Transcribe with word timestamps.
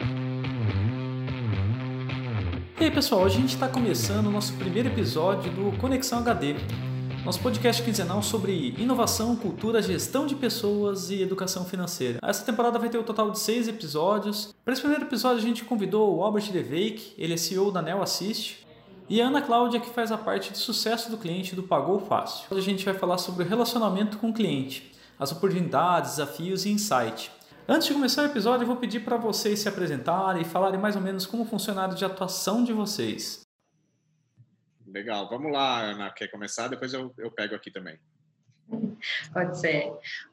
E 0.00 0.06
aí 2.84 2.90
pessoal, 2.90 3.22
hoje 3.22 3.36
a 3.36 3.40
gente 3.40 3.54
está 3.54 3.68
começando 3.68 4.26
o 4.26 4.30
nosso 4.30 4.54
primeiro 4.54 4.88
episódio 4.88 5.52
do 5.52 5.76
Conexão 5.78 6.20
HD, 6.20 6.56
nosso 7.24 7.40
podcast 7.40 7.82
quinzenal 7.82 8.22
sobre 8.22 8.74
inovação, 8.78 9.36
cultura, 9.36 9.82
gestão 9.82 10.26
de 10.26 10.34
pessoas 10.34 11.10
e 11.10 11.20
educação 11.20 11.64
financeira. 11.64 12.18
Essa 12.22 12.44
temporada 12.44 12.78
vai 12.78 12.88
ter 12.88 12.98
um 12.98 13.02
total 13.02 13.30
de 13.30 13.38
seis 13.38 13.68
episódios. 13.68 14.54
Para 14.64 14.72
esse 14.72 14.80
primeiro 14.80 15.04
episódio 15.04 15.38
a 15.38 15.42
gente 15.46 15.64
convidou 15.64 16.16
o 16.16 16.22
Albert 16.24 16.50
Deveik, 16.50 17.14
ele 17.18 17.34
é 17.34 17.36
CEO 17.36 17.70
da 17.70 17.82
Neo 17.82 18.02
Assist, 18.02 18.66
e 19.08 19.20
a 19.20 19.26
Ana 19.26 19.42
Cláudia, 19.42 19.78
que 19.78 19.90
faz 19.90 20.10
a 20.10 20.16
parte 20.16 20.52
de 20.52 20.58
sucesso 20.58 21.10
do 21.10 21.18
cliente 21.18 21.54
do 21.54 21.62
Pagou 21.62 22.00
Fácil. 22.00 22.46
Hoje 22.50 22.60
a 22.60 22.70
gente 22.70 22.84
vai 22.84 22.94
falar 22.94 23.18
sobre 23.18 23.44
o 23.44 23.46
relacionamento 23.46 24.16
com 24.16 24.30
o 24.30 24.32
cliente, 24.32 24.90
as 25.18 25.32
oportunidades, 25.32 26.12
desafios 26.12 26.64
e 26.64 26.70
insight. 26.70 27.30
Antes 27.68 27.86
de 27.86 27.94
começar 27.94 28.22
o 28.22 28.26
episódio, 28.26 28.64
eu 28.64 28.66
vou 28.66 28.76
pedir 28.76 29.00
para 29.00 29.16
vocês 29.16 29.60
se 29.60 29.68
apresentarem 29.68 30.42
e 30.42 30.44
falarem 30.44 30.80
mais 30.80 30.96
ou 30.96 31.02
menos 31.02 31.26
como 31.26 31.44
funciona 31.44 31.80
a 31.80 31.84
área 31.84 31.94
de 31.94 32.04
atuação 32.04 32.64
de 32.64 32.72
vocês. 32.72 33.42
Legal, 34.84 35.28
vamos 35.28 35.52
lá, 35.52 35.80
Ana, 35.80 36.10
quer 36.10 36.26
começar? 36.28 36.66
Depois 36.66 36.92
eu, 36.92 37.14
eu 37.16 37.30
pego 37.30 37.54
aqui 37.54 37.70
também. 37.70 37.98
Pode 39.32 39.58
ser. 39.60 39.92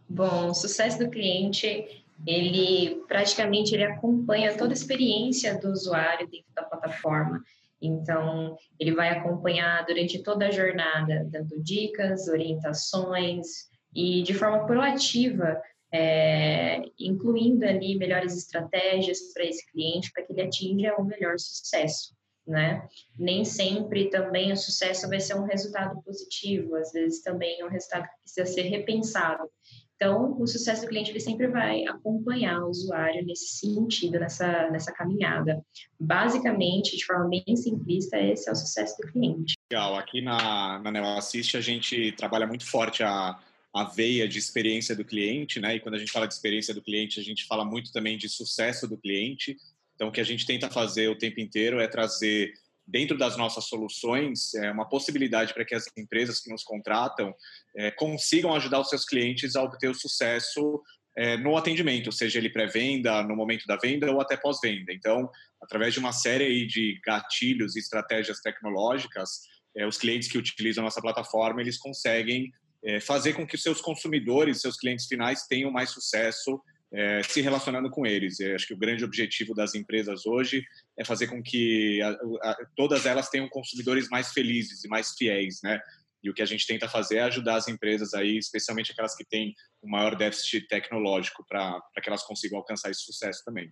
Bom, 0.10 0.48
o 0.48 0.54
sucesso 0.56 0.98
do 0.98 1.10
cliente, 1.10 2.04
ele 2.26 3.04
praticamente 3.08 3.76
ele 3.76 3.84
acompanha 3.84 4.58
toda 4.58 4.72
a 4.72 4.74
experiência 4.74 5.58
do 5.60 5.70
usuário 5.70 6.28
dentro 6.28 6.52
da 6.56 6.64
plataforma. 6.64 7.44
Então, 7.80 8.58
ele 8.80 8.94
vai 8.94 9.10
acompanhar 9.10 9.86
durante 9.86 10.22
toda 10.24 10.48
a 10.48 10.52
jornada, 10.52 11.28
dando 11.30 11.62
dicas, 11.62 12.28
orientações 12.28 13.70
e 13.94 14.24
de 14.24 14.34
forma 14.34 14.66
proativa, 14.66 15.62
é, 15.92 16.82
incluindo 17.00 17.66
ali 17.66 17.98
melhores 17.98 18.38
estratégias 18.38 19.34
para 19.34 19.46
esse 19.46 19.66
cliente, 19.72 20.12
para 20.12 20.24
que 20.24 20.34
ele 20.34 20.42
atinja 20.42 20.96
o 20.96 21.04
melhor 21.04 21.38
sucesso. 21.38 22.16
Né? 22.46 22.88
Nem 23.18 23.46
sempre 23.46 24.10
também 24.10 24.52
o 24.52 24.58
sucesso 24.58 25.08
vai 25.08 25.20
ser 25.20 25.36
um 25.36 25.46
resultado 25.46 26.02
positivo, 26.02 26.76
às 26.76 26.92
vezes 26.92 27.22
também 27.22 27.62
é 27.62 27.66
um 27.66 27.70
resultado 27.70 28.04
que 28.04 28.22
precisa 28.24 28.46
ser 28.46 28.64
repensado. 28.64 29.48
Então, 29.96 30.40
o 30.40 30.48
sucesso 30.48 30.84
do 30.84 30.88
cliente 30.88 31.12
ele 31.12 31.20
sempre 31.20 31.48
vai 31.48 31.86
acompanhar 31.86 32.64
o 32.64 32.70
usuário 32.70 33.24
nesse 33.26 33.58
sentido, 33.58 34.18
nessa, 34.18 34.70
nessa 34.70 34.94
caminhada. 34.94 35.62
Basicamente, 36.00 36.96
de 36.96 37.06
forma 37.06 37.28
bem 37.28 37.56
simplista, 37.58 38.18
esse 38.18 38.48
é 38.48 38.52
o 38.54 38.56
sucesso 38.56 38.96
do 38.98 39.12
cliente. 39.12 39.56
Legal. 39.70 39.98
Aqui 39.98 40.22
na, 40.22 40.80
na 40.80 40.90
Neo 40.90 41.18
Assist, 41.18 41.58
a 41.58 41.62
gente 41.62 42.14
trabalha 42.14 42.48
muito 42.48 42.66
forte 42.66 43.04
a, 43.04 43.38
a 43.74 43.84
veia 43.84 44.28
de 44.28 44.40
experiência 44.40 44.96
do 44.96 45.06
cliente, 45.06 45.60
né? 45.60 45.76
E 45.76 45.80
quando 45.80 45.96
a 45.96 46.00
gente 46.00 46.12
fala 46.12 46.28
de 46.28 46.34
experiência 46.34 46.74
do 46.74 46.82
cliente, 46.82 47.20
a 47.20 47.24
gente 47.24 47.46
fala 47.46 47.64
muito 47.64 47.92
também 47.92 48.18
de 48.18 48.28
sucesso 48.28 48.88
do 48.88 48.98
cliente. 48.98 49.56
Então, 49.96 50.08
o 50.08 50.12
que 50.12 50.22
a 50.22 50.26
gente 50.26 50.46
tenta 50.46 50.70
fazer 50.70 51.08
o 51.10 51.18
tempo 51.18 51.40
inteiro 51.40 51.80
é 51.80 51.88
trazer 51.88 52.54
dentro 52.90 53.18
das 53.18 53.38
nossas 53.38 53.66
soluções, 53.66 54.54
é 54.56 54.72
uma 54.72 54.90
possibilidade 54.90 55.54
para 55.54 55.64
que 55.64 55.76
as 55.76 55.86
empresas 55.96 56.40
que 56.40 56.50
nos 56.50 56.64
contratam 56.64 57.34
é, 57.76 57.92
consigam 57.92 58.54
ajudar 58.56 58.80
os 58.80 58.90
seus 58.90 59.06
clientes 59.06 59.56
a 59.56 59.62
obter 59.62 59.90
o 59.90 59.94
sucesso 59.94 60.82
é, 61.16 61.38
no 61.38 61.56
atendimento, 61.56 62.12
seja 62.12 62.40
ele 62.40 62.50
pré-venda, 62.50 63.22
no 63.22 63.36
momento 63.36 63.68
da 63.68 63.76
venda 63.76 64.12
ou 64.12 64.20
até 64.20 64.36
pós-venda. 64.36 64.92
Então, 64.92 65.30
através 65.62 65.94
de 65.94 66.00
uma 66.00 66.12
série 66.12 66.66
de 66.66 67.00
gatilhos 67.06 67.76
e 67.76 67.80
estratégias 67.80 68.40
tecnológicas, 68.40 69.42
é, 69.76 69.86
os 69.86 69.98
clientes 69.98 70.28
que 70.28 70.38
utilizam 70.38 70.84
a 70.84 70.86
nossa 70.86 71.02
plataforma, 71.02 71.62
eles 71.62 71.78
conseguem 71.78 72.52
é, 72.84 73.00
fazer 73.00 73.34
com 73.34 73.46
que 73.46 73.58
seus 73.58 73.82
consumidores, 73.82 74.62
seus 74.62 74.78
clientes 74.78 75.06
finais 75.06 75.46
tenham 75.48 75.72
mais 75.72 75.90
sucesso 75.90 76.62
é, 76.92 77.22
se 77.24 77.42
relacionando 77.42 77.90
com 77.90 78.06
eles. 78.06 78.40
Eu 78.40 78.56
acho 78.56 78.68
que 78.68 78.74
o 78.74 78.78
grande 78.78 79.04
objetivo 79.04 79.54
das 79.54 79.76
empresas 79.76 80.26
hoje 80.26 80.64
é 80.98 81.06
fazer 81.06 81.28
com 81.28 81.42
que 81.42 82.02
a, 82.02 82.10
a, 82.50 82.58
todas 82.76 83.06
elas 83.06 83.30
tenham 83.30 83.48
consumidores 83.48 84.10
mais 84.10 84.32
felizes 84.32 84.84
e 84.84 84.88
mais 84.88 85.14
fiéis, 85.18 85.60
né? 85.64 85.80
E 86.22 86.30
o 86.30 86.34
que 86.34 86.42
a 86.42 86.46
gente 86.46 86.68
tenta 86.68 86.90
fazer 86.90 87.18
é 87.18 87.22
ajudar 87.22 87.56
as 87.56 87.68
empresas 87.68 88.14
aí, 88.14 88.38
especialmente 88.38 88.92
aquelas 88.92 89.16
que 89.16 89.24
têm 89.24 89.54
um 89.82 89.90
maior 89.90 90.16
déficit 90.16 90.68
tecnológico, 90.68 91.46
para 91.48 91.82
que 92.02 92.10
elas 92.10 92.24
consigam 92.24 92.58
alcançar 92.58 92.92
esse 92.92 93.02
sucesso 93.02 93.42
também. 93.46 93.72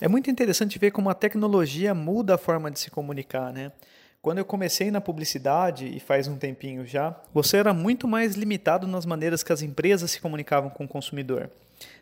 É 0.00 0.08
muito 0.08 0.30
interessante 0.30 0.78
ver 0.78 0.90
como 0.90 1.10
a 1.10 1.14
tecnologia 1.14 1.94
muda 1.94 2.34
a 2.34 2.38
forma 2.38 2.70
de 2.70 2.78
se 2.78 2.90
comunicar, 2.90 3.52
né? 3.52 3.72
Quando 4.26 4.38
eu 4.38 4.44
comecei 4.44 4.90
na 4.90 5.00
publicidade, 5.00 5.86
e 5.86 6.00
faz 6.00 6.26
um 6.26 6.36
tempinho 6.36 6.84
já, 6.84 7.14
você 7.32 7.58
era 7.58 7.72
muito 7.72 8.08
mais 8.08 8.34
limitado 8.34 8.84
nas 8.84 9.06
maneiras 9.06 9.44
que 9.44 9.52
as 9.52 9.62
empresas 9.62 10.10
se 10.10 10.20
comunicavam 10.20 10.68
com 10.68 10.82
o 10.82 10.88
consumidor. 10.88 11.48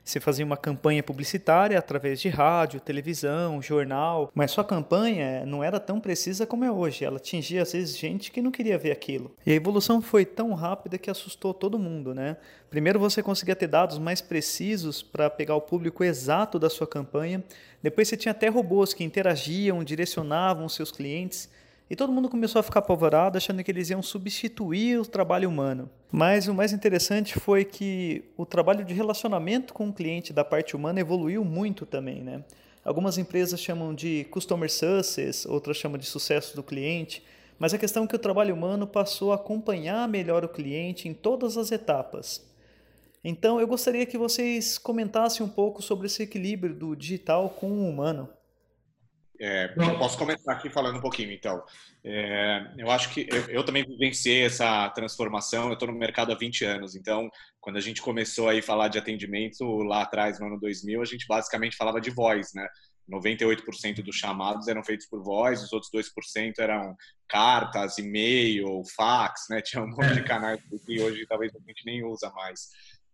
Você 0.03 0.19
fazia 0.19 0.43
uma 0.43 0.57
campanha 0.57 1.03
publicitária 1.03 1.79
através 1.79 2.19
de 2.19 2.31
rádio, 2.31 2.81
televisão, 2.81 3.61
jornal, 3.61 4.33
mas 4.35 4.53
sua 4.53 4.65
campanha 4.65 5.45
não 5.45 5.63
era 5.63 5.79
tão 5.79 6.01
precisa 6.01 6.47
como 6.47 6.65
é 6.65 6.73
hoje. 6.73 7.05
Ela 7.05 7.19
atingia 7.19 7.61
às 7.61 7.75
vezes 7.75 7.99
gente 7.99 8.33
que 8.33 8.41
não 8.41 8.51
queria 8.51 8.79
ver 8.79 8.93
aquilo. 8.93 9.31
E 9.45 9.53
a 9.53 9.55
evolução 9.55 10.01
foi 10.01 10.25
tão 10.25 10.55
rápida 10.55 10.97
que 10.97 11.11
assustou 11.11 11.53
todo 11.53 11.79
mundo, 11.79 12.15
né? 12.15 12.39
Primeiro 12.71 12.99
você 12.99 13.23
conseguia 13.23 13.55
ter 13.55 13.67
dados 13.67 13.99
mais 13.99 14.23
precisos 14.23 15.03
para 15.03 15.29
pegar 15.29 15.57
o 15.57 15.61
público 15.61 16.03
exato 16.03 16.59
da 16.59 16.71
sua 16.71 16.87
campanha. 16.87 17.45
Depois 17.83 18.09
você 18.09 18.17
tinha 18.17 18.33
até 18.33 18.49
robôs 18.49 18.95
que 18.95 19.05
interagiam, 19.05 19.85
direcionavam 19.85 20.71
seus 20.71 20.91
clientes. 20.91 21.51
E 21.89 21.95
todo 21.95 22.13
mundo 22.13 22.31
começou 22.31 22.61
a 22.61 22.63
ficar 22.63 22.81
apavorado, 22.81 23.37
achando 23.37 23.63
que 23.63 23.71
eles 23.71 23.91
iam 23.91 24.03
substituir 24.03 24.99
o 24.99 25.05
trabalho 25.05 25.49
humano. 25.49 25.91
Mas 26.11 26.49
o 26.49 26.55
mais 26.55 26.73
interessante 26.73 27.39
foi 27.39 27.65
que 27.65 28.25
o 28.37 28.47
trabalho 28.47 28.85
de 28.85 28.95
relacionamento 28.95 29.75
com 29.75 29.89
o 29.89 29.93
cliente 29.93 30.33
da 30.33 30.45
parte 30.45 30.75
humana 30.75 31.01
evoluiu 31.01 31.45
muito 31.45 31.85
também, 31.85 32.23
né? 32.23 32.43
Algumas 32.83 33.19
empresas 33.19 33.61
chamam 33.61 33.95
de 33.95 34.25
customer 34.31 34.71
success, 34.71 35.47
outras 35.47 35.77
chamam 35.77 35.99
de 35.99 36.07
sucesso 36.07 36.57
do 36.57 36.63
cliente, 36.63 37.23
mas 37.59 37.73
a 37.73 37.79
questão 37.79 38.05
é 38.05 38.07
que 38.07 38.17
o 38.17 38.19
trabalho 38.19 38.55
humano 38.55 38.87
passou 38.87 39.33
a 39.33 39.37
acompanhar 39.37 40.09
melhor 40.09 40.45
o 40.45 40.49
cliente 40.49 41.09
em 41.09 41.15
todas 41.15 41.57
as 41.57 41.71
etapas. 41.71 42.45
Então, 43.23 43.59
eu 43.59 43.67
gostaria 43.67 44.05
que 44.05 44.19
vocês 44.19 44.77
comentassem 44.77 45.45
um 45.45 45.49
pouco 45.49 45.81
sobre 45.81 46.07
esse 46.07 46.23
equilíbrio 46.23 46.75
do 46.75 46.95
digital 46.95 47.49
com 47.49 47.69
o 47.69 47.89
humano. 47.89 48.29
É, 49.41 49.75
eu 49.77 49.99
posso 49.99 50.17
começar 50.17 50.53
aqui 50.53 50.71
falando 50.71 50.99
um 50.99 51.01
pouquinho, 51.01 51.33
então. 51.33 51.63
É, 52.05 52.73
eu 52.79 52.91
acho 52.91 53.11
que 53.11 53.27
eu, 53.29 53.49
eu, 53.49 53.65
também 53.65 53.85
vivenciei 53.85 54.45
essa 54.45 54.89
transformação. 54.91 55.69
Eu 55.69 55.75
estou 55.75 55.89
no 55.89 55.99
mercado 55.99 56.33
há 56.33 56.37
20 56.37 56.65
anos, 56.65 56.95
então, 56.95 57.29
quando 57.61 57.77
a 57.77 57.81
gente 57.81 58.01
começou 58.01 58.49
a 58.49 58.63
falar 58.63 58.89
de 58.89 58.99
atendimento 58.99 59.65
lá 59.83 60.03
atrás, 60.03 60.39
no 60.39 60.47
ano 60.47 60.61
2000, 60.61 61.03
a 61.03 61.05
gente 61.05 61.27
basicamente 61.27 61.77
falava 61.77 62.01
de 62.01 62.11
voz, 62.11 62.53
né? 62.55 62.67
98% 63.11 64.03
dos 64.03 64.17
chamados 64.17 64.67
eram 64.69 64.83
feitos 64.83 65.07
por 65.07 65.23
voz, 65.23 65.63
os 65.63 65.73
outros 65.73 65.91
2% 65.93 66.55
eram 66.59 66.97
cartas, 67.29 67.99
e-mail, 67.99 68.83
fax, 68.97 69.47
né? 69.51 69.61
Tinha 69.61 69.83
um 69.83 69.89
monte 69.89 70.15
de 70.15 70.25
canais 70.25 70.61
que 70.87 71.01
hoje 71.01 71.27
talvez 71.27 71.53
a 71.55 71.59
gente 71.59 71.85
nem 71.85 72.05
usa 72.05 72.31
mais. 72.31 72.69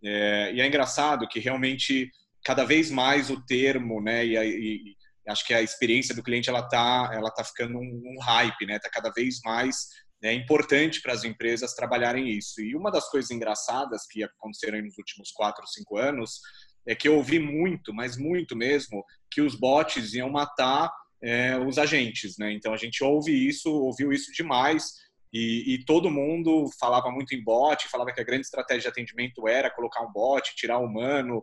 É, 0.05 0.53
e 0.53 0.61
é 0.61 0.67
engraçado 0.67 1.27
que 1.29 1.41
realmente 1.41 2.11
cada 2.45 2.65
vez 2.65 2.91
mais 2.91 3.31
o 3.31 3.41
termo, 3.45 4.01
né? 4.01 4.25
E, 4.25 4.37
e, 4.37 4.97
acho 5.31 5.47
que 5.47 5.55
a 5.55 5.63
experiência 5.63 6.15
do 6.15 6.23
cliente 6.23 6.49
ela 6.49 6.63
tá 6.63 7.11
ela 7.13 7.31
tá 7.31 7.45
ficando 7.45 7.79
um, 7.79 8.03
um 8.05 8.21
hype 8.21 8.67
né? 8.67 8.79
Tá 8.79 8.89
cada 8.91 9.11
vez 9.11 9.41
mais 9.45 9.89
né, 10.23 10.35
importante 10.35 11.01
para 11.01 11.13
as 11.13 11.25
empresas 11.25 11.75
trabalharem 11.75 12.29
isso. 12.29 12.61
E 12.61 12.77
uma 12.77 12.91
das 12.91 13.09
coisas 13.09 13.31
engraçadas 13.31 14.07
que 14.07 14.23
aconteceram 14.23 14.83
nos 14.83 14.99
últimos 14.99 15.31
quatro 15.33 15.67
cinco 15.67 15.97
anos 15.97 16.41
é 16.87 16.95
que 16.95 17.09
eu 17.09 17.17
ouvi 17.17 17.39
muito 17.39 17.93
mas 17.93 18.17
muito 18.17 18.57
mesmo 18.57 19.05
que 19.31 19.41
os 19.41 19.55
bots 19.55 20.15
iam 20.15 20.31
matar 20.31 20.91
é, 21.23 21.59
os 21.59 21.79
agentes 21.79 22.37
né? 22.39 22.53
Então 22.53 22.73
a 22.73 22.77
gente 22.77 23.03
ouve 23.05 23.33
isso 23.33 23.71
ouviu 23.71 24.13
isso 24.13 24.33
demais 24.33 24.93
e, 25.33 25.75
e, 25.75 25.85
todo 25.85 26.11
mundo 26.11 26.69
falava 26.79 27.09
muito 27.11 27.35
em 27.35 27.43
bot, 27.43 27.89
falava 27.89 28.13
que 28.13 28.21
a 28.21 28.25
grande 28.25 28.43
estratégia 28.43 28.83
de 28.83 28.89
atendimento 28.89 29.47
era 29.47 29.71
colocar 29.71 30.03
um 30.03 30.11
bot, 30.11 30.55
tirar 30.57 30.79
o 30.79 30.87
humano, 30.87 31.41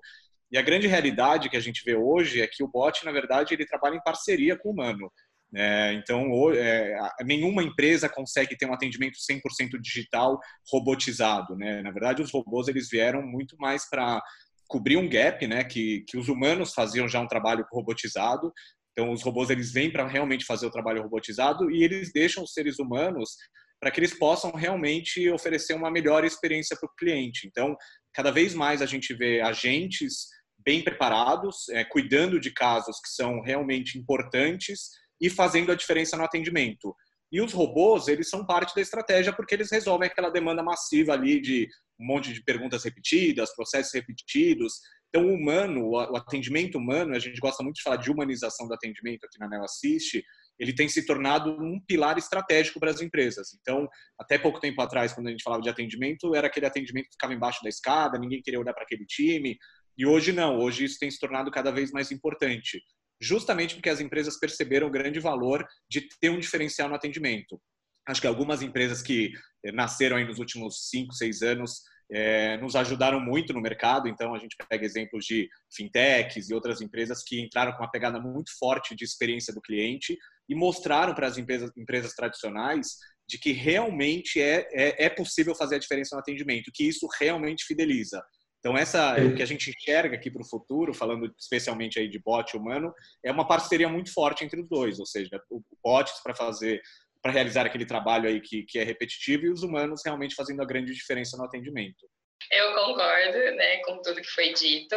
e 0.52 0.58
a 0.58 0.62
grande 0.62 0.88
realidade 0.88 1.50
que 1.50 1.58
a 1.58 1.62
gente 1.62 1.84
vê 1.84 1.96
hoje 1.96 2.42
é 2.42 2.48
que 2.48 2.64
o 2.64 2.68
bot, 2.68 3.04
na 3.06 3.12
verdade, 3.12 3.54
ele 3.54 3.66
trabalha 3.66 3.96
em 3.96 4.04
parceria 4.04 4.58
com 4.58 4.70
o 4.70 4.72
humano. 4.72 5.12
É, 5.56 5.94
então, 5.94 6.30
é, 6.54 6.98
nenhuma 7.24 7.64
empresa 7.64 8.10
consegue 8.10 8.58
ter 8.58 8.66
um 8.66 8.74
atendimento 8.74 9.18
100% 9.18 9.80
digital 9.82 10.40
robotizado. 10.72 11.56
Né? 11.56 11.82
Na 11.82 11.92
verdade, 11.92 12.22
os 12.22 12.32
robôs 12.32 12.68
eles 12.68 12.90
vieram 12.90 13.22
muito 13.22 13.56
mais 13.58 13.90
para 13.90 14.22
cobrir 14.68 14.98
um 14.98 15.08
gap, 15.08 15.46
né? 15.48 15.64
que, 15.64 16.04
que 16.08 16.18
os 16.18 16.28
humanos 16.28 16.74
faziam 16.74 17.08
já 17.08 17.20
um 17.20 17.28
trabalho 17.28 17.66
robotizado. 17.72 18.52
Então, 18.92 19.12
os 19.12 19.22
robôs 19.22 19.50
eles 19.50 19.72
vêm 19.72 19.92
para 19.92 20.08
realmente 20.08 20.46
fazer 20.46 20.66
o 20.66 20.72
trabalho 20.72 21.04
robotizado 21.04 21.72
e 21.72 21.84
eles 21.84 22.12
deixam 22.12 22.44
os 22.44 22.52
seres 22.52 22.80
humanos 22.80 23.36
para 23.80 23.92
que 23.92 24.00
eles 24.00 24.18
possam 24.18 24.52
realmente 24.52 25.30
oferecer 25.30 25.76
uma 25.76 25.92
melhor 25.92 26.26
experiência 26.26 26.76
para 26.76 26.88
o 26.88 26.96
cliente. 26.96 27.48
Então, 27.48 27.76
cada 28.12 28.32
vez 28.32 28.54
mais 28.54 28.82
a 28.82 28.88
gente 28.88 29.14
vê 29.14 29.40
agentes 29.40 30.26
bem 30.68 30.84
preparados, 30.84 31.70
é, 31.70 31.86
cuidando 31.86 32.42
de 32.42 32.52
casos 32.52 33.00
que 33.00 33.08
são 33.08 33.40
realmente 33.40 33.98
importantes 33.98 34.90
e 35.22 35.30
fazendo 35.30 35.72
a 35.72 35.76
diferença 35.76 36.18
no 36.18 36.26
atendimento. 36.26 36.94
E 37.32 37.40
os 37.40 37.54
robôs, 37.54 38.10
eles 38.10 38.30
são 38.30 38.46
parte 38.46 38.76
da 38.76 38.82
estratégia 38.82 39.32
porque 39.32 39.56
eles 39.56 39.72
resolvem 39.72 40.10
aquela 40.10 40.30
demanda 40.30 40.62
massiva 40.62 41.14
ali 41.14 41.40
de 41.40 41.70
um 41.98 42.06
monte 42.06 42.34
de 42.34 42.44
perguntas 42.44 42.84
repetidas, 42.84 43.56
processos 43.56 43.94
repetidos. 43.94 44.74
Então, 45.08 45.30
o 45.30 45.36
humano, 45.36 45.92
o 45.92 46.18
atendimento 46.18 46.78
humano, 46.78 47.16
a 47.16 47.20
gente 47.20 47.40
gosta 47.40 47.64
muito 47.64 47.78
de 47.78 47.84
falar 47.84 47.96
de 47.96 48.12
humanização 48.12 48.68
do 48.68 48.74
atendimento 48.74 49.24
aqui 49.24 49.40
na 49.40 49.48
Neo 49.48 49.64
Assist, 49.64 50.22
ele 50.60 50.74
tem 50.74 50.90
se 50.90 51.06
tornado 51.06 51.52
um 51.52 51.80
pilar 51.80 52.18
estratégico 52.18 52.80
para 52.80 52.92
as 52.92 53.00
empresas. 53.00 53.50
Então, 53.62 53.88
até 54.20 54.38
pouco 54.38 54.60
tempo 54.60 54.82
atrás, 54.82 55.14
quando 55.14 55.28
a 55.28 55.30
gente 55.30 55.44
falava 55.44 55.62
de 55.62 55.70
atendimento, 55.70 56.36
era 56.36 56.48
aquele 56.48 56.66
atendimento 56.66 57.06
que 57.06 57.14
ficava 57.14 57.34
embaixo 57.34 57.64
da 57.64 57.70
escada, 57.70 58.20
ninguém 58.20 58.42
queria 58.42 58.60
olhar 58.60 58.74
para 58.74 58.84
aquele 58.84 59.06
time. 59.06 59.58
E 59.98 60.06
hoje 60.06 60.32
não, 60.32 60.60
hoje 60.60 60.86
isso 60.86 61.00
tem 61.00 61.10
se 61.10 61.20
tornado 61.20 61.50
cada 61.52 61.72
vez 61.72 61.92
mais 61.92 62.12
importante, 62.12 62.82
justamente 63.20 63.76
porque 63.76 63.90
as 63.90 64.00
empresas 64.00 64.40
perceberam 64.40 64.88
o 64.88 64.92
grande 64.92 65.20
valor 65.20 65.66
de 65.90 66.08
ter 66.20 66.30
um 66.30 66.40
diferencial 66.40 66.88
no 66.88 66.96
atendimento. 66.96 67.60
Acho 68.08 68.22
que 68.22 68.28
algumas 68.28 68.62
empresas 68.62 69.02
que 69.02 69.32
eh, 69.66 69.72
nasceram 69.72 70.18
aí 70.18 70.26
nos 70.26 70.40
últimos 70.40 70.88
cinco, 70.90 71.14
seis 71.14 71.42
anos 71.42 71.82
é, 72.10 72.58
nos 72.58 72.76
ajudaram 72.76 73.20
muito 73.20 73.54
no 73.54 73.62
mercado. 73.62 74.08
Então, 74.08 74.34
a 74.34 74.40
gente 74.40 74.56
pega 74.70 74.86
exemplos 74.86 75.26
de 75.26 75.50
fintechs 75.76 76.50
e 76.50 76.54
outras 76.54 76.82
empresas 76.82 77.24
que 77.24 77.42
entraram 77.42 77.74
com 77.74 77.84
uma 77.84 77.92
pegada 77.92 78.20
muito 78.20 78.58
forte 78.58 78.96
de 78.96 79.04
experiência 79.04 79.54
do 79.54 79.62
cliente 79.62 80.18
e 80.48 80.56
mostraram 80.56 81.14
para 81.14 81.28
as 81.28 81.38
empresas, 81.38 81.70
empresas 81.76 82.14
tradicionais 82.14 82.98
de 83.28 83.38
que 83.38 83.52
realmente 83.52 84.42
é, 84.42 84.68
é, 84.72 85.06
é, 85.06 85.10
possível 85.10 85.54
fazer 85.54 85.76
a 85.76 85.80
diferença 85.80 86.16
no 86.16 86.22
atendimento, 86.22 86.72
que 86.74 86.88
isso 86.88 87.08
realmente 87.20 87.66
fideliza. 87.66 88.24
Então, 88.60 88.78
essa 88.78 89.16
o 89.24 89.36
que 89.36 89.44
a 89.44 89.46
gente 89.46 89.70
enxerga 89.70 90.16
aqui 90.16 90.32
para 90.32 90.42
o 90.42 90.48
futuro, 90.48 90.94
falando 90.94 91.34
especialmente 91.38 92.00
aí 92.00 92.08
de 92.08 92.20
bot 92.20 92.56
humano, 92.58 92.94
é 93.24 93.32
uma 93.32 93.48
parceria 93.48 93.88
muito 93.88 94.12
forte 94.14 94.44
entre 94.44 94.60
os 94.60 94.68
dois, 94.68 95.00
ou 95.00 95.06
seja, 95.06 95.42
o 95.50 95.62
bots 95.84 96.22
para 96.24 96.36
fazer 96.36 96.82
para 97.22 97.32
realizar 97.32 97.66
aquele 97.66 97.86
trabalho 97.86 98.30
aí 98.30 98.40
que, 98.40 98.64
que 98.64 98.80
é 98.80 98.84
repetitivo 98.84 99.46
e 99.46 99.50
os 99.50 99.64
humanos 99.64 100.02
realmente 100.06 100.36
fazendo 100.36 100.62
a 100.62 100.66
grande 100.66 100.94
diferença 100.94 101.36
no 101.36 101.44
atendimento. 101.44 102.08
Eu 102.52 102.74
concordo, 102.76 103.38
né, 103.56 103.78
com 103.78 104.02
tudo 104.02 104.22
que 104.22 104.30
foi 104.30 104.54
dito. 104.54 104.96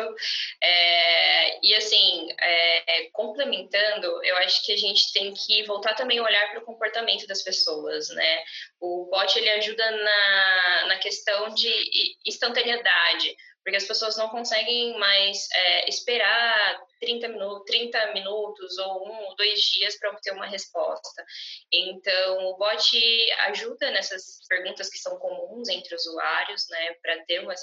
É, 0.62 1.66
e 1.66 1.74
assim, 1.74 2.28
é, 2.38 3.08
complementando, 3.12 4.06
eu 4.24 4.36
acho 4.38 4.64
que 4.64 4.72
a 4.72 4.76
gente 4.76 5.12
tem 5.12 5.32
que 5.32 5.64
voltar 5.64 5.94
também 5.94 6.18
a 6.18 6.22
olhar 6.22 6.50
para 6.50 6.60
o 6.60 6.64
comportamento 6.64 7.26
das 7.26 7.42
pessoas, 7.42 8.08
né? 8.10 8.42
O 8.80 9.08
bot 9.10 9.36
ele 9.36 9.48
ajuda 9.50 9.90
na, 9.90 10.86
na 10.88 10.98
questão 10.98 11.48
de 11.54 12.16
instantaneidade 12.26 13.34
porque 13.62 13.76
as 13.76 13.84
pessoas 13.84 14.16
não 14.16 14.28
conseguem 14.28 14.98
mais 14.98 15.48
é, 15.52 15.88
esperar 15.88 16.80
30, 17.00 17.28
minu 17.28 17.64
30 17.64 18.12
minutos 18.12 18.78
ou 18.78 19.08
um 19.08 19.24
ou 19.24 19.36
dois 19.36 19.60
dias 19.60 19.98
para 19.98 20.10
obter 20.10 20.32
uma 20.32 20.46
resposta. 20.46 21.24
Então, 21.72 22.46
o 22.46 22.56
bot 22.56 23.32
ajuda 23.48 23.90
nessas 23.90 24.40
perguntas 24.48 24.88
que 24.88 24.98
são 24.98 25.18
comuns 25.18 25.68
entre 25.68 25.94
usuários, 25.94 26.66
né, 26.68 26.94
para 27.02 27.24
ter 27.24 27.40
uma 27.40 27.54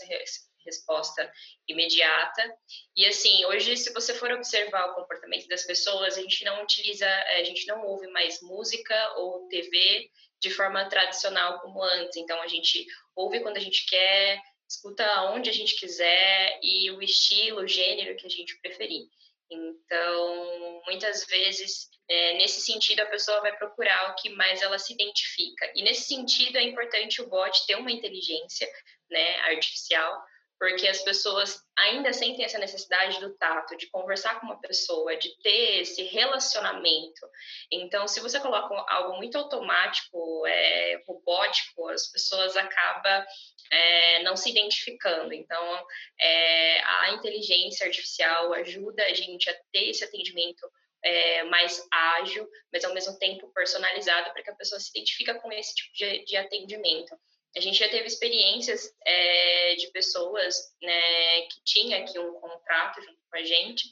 resposta 0.65 1.31
imediata. 1.67 2.57
E 2.95 3.05
assim, 3.05 3.45
hoje, 3.45 3.77
se 3.77 3.93
você 3.93 4.13
for 4.13 4.31
observar 4.31 4.91
o 4.91 4.95
comportamento 4.95 5.47
das 5.47 5.63
pessoas, 5.63 6.17
a 6.17 6.21
gente 6.21 6.43
não 6.43 6.63
utiliza, 6.63 7.07
a 7.07 7.43
gente 7.43 7.65
não 7.67 7.85
ouve 7.85 8.07
mais 8.07 8.41
música 8.41 9.13
ou 9.17 9.47
TV 9.47 10.09
de 10.39 10.51
forma 10.51 10.87
tradicional 10.89 11.59
como 11.61 11.81
antes. 11.81 12.17
Então, 12.17 12.41
a 12.41 12.47
gente 12.47 12.85
ouve 13.15 13.39
quando 13.39 13.57
a 13.57 13.61
gente 13.61 13.85
quer, 13.87 14.39
escuta 14.67 15.23
onde 15.31 15.49
a 15.49 15.53
gente 15.53 15.75
quiser 15.79 16.59
e 16.61 16.91
o 16.91 17.01
estilo, 17.01 17.61
o 17.61 17.67
gênero 17.67 18.15
que 18.15 18.25
a 18.25 18.29
gente 18.29 18.59
preferir. 18.59 19.07
Então, 19.49 20.81
muitas 20.85 21.25
vezes, 21.25 21.89
é, 22.09 22.33
nesse 22.33 22.61
sentido, 22.61 22.99
a 22.99 23.05
pessoa 23.05 23.39
vai 23.41 23.55
procurar 23.57 24.11
o 24.11 24.15
que 24.15 24.29
mais 24.29 24.61
ela 24.61 24.77
se 24.77 24.93
identifica. 24.93 25.71
E 25.73 25.83
nesse 25.83 26.03
sentido, 26.03 26.57
é 26.57 26.63
importante 26.63 27.21
o 27.21 27.29
bot 27.29 27.65
ter 27.65 27.75
uma 27.75 27.91
inteligência 27.91 28.67
né, 29.09 29.37
artificial 29.41 30.21
porque 30.59 30.87
as 30.87 31.01
pessoas 31.01 31.61
ainda 31.77 32.11
sentem 32.11 32.43
essa 32.43 32.57
necessidade 32.57 33.19
do 33.19 33.35
tato, 33.37 33.77
de 33.77 33.87
conversar 33.87 34.39
com 34.39 34.47
uma 34.47 34.59
pessoa, 34.59 35.15
de 35.15 35.37
ter 35.41 35.81
esse 35.81 36.03
relacionamento. 36.03 37.27
Então, 37.71 38.07
se 38.07 38.19
você 38.19 38.39
coloca 38.39 38.73
algo 38.89 39.17
muito 39.17 39.37
automático, 39.37 40.45
é, 40.47 41.01
robótico, 41.07 41.87
as 41.89 42.11
pessoas 42.11 42.57
acabam 42.57 43.25
é, 43.71 44.23
não 44.23 44.35
se 44.35 44.49
identificando. 44.49 45.33
Então, 45.33 45.85
é, 46.19 46.81
a 46.81 47.11
inteligência 47.11 47.85
artificial 47.85 48.53
ajuda 48.53 49.03
a 49.03 49.13
gente 49.13 49.49
a 49.49 49.53
ter 49.71 49.89
esse 49.89 50.03
atendimento 50.03 50.67
é, 51.03 51.43
mais 51.43 51.85
ágil, 51.91 52.47
mas 52.71 52.83
ao 52.83 52.93
mesmo 52.93 53.17
tempo 53.19 53.51
personalizado, 53.53 54.31
para 54.33 54.43
que 54.43 54.49
a 54.49 54.55
pessoa 54.55 54.79
se 54.79 54.89
identifique 54.89 55.33
com 55.35 55.51
esse 55.51 55.75
tipo 55.75 55.93
de, 55.93 56.25
de 56.25 56.37
atendimento. 56.37 57.15
A 57.57 57.59
gente 57.59 57.79
já 57.79 57.89
teve 57.89 58.05
experiências 58.05 58.93
é, 59.03 59.75
de 59.75 59.87
pessoas 59.87 60.55
né, 60.79 61.41
que 61.41 61.63
tinha 61.65 61.97
aqui 61.97 62.19
um 62.19 62.33
contrato 62.39 63.01
junto 63.01 63.17
com 63.31 63.37
a 63.37 63.43
gente, 63.43 63.83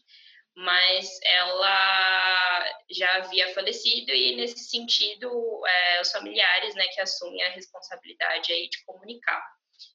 mas 0.55 1.19
ela 1.23 2.81
já 2.91 3.15
havia 3.15 3.53
falecido 3.55 4.11
e 4.11 4.35
nesse 4.35 4.59
sentido 4.69 5.65
é, 5.65 5.99
os 5.99 6.11
familiares 6.11 6.75
né, 6.75 6.85
que 6.93 7.01
assumem 7.01 7.41
a 7.41 7.49
responsabilidade 7.49 8.53
aí 8.53 8.69
de 8.69 8.83
comunicar. 8.85 9.43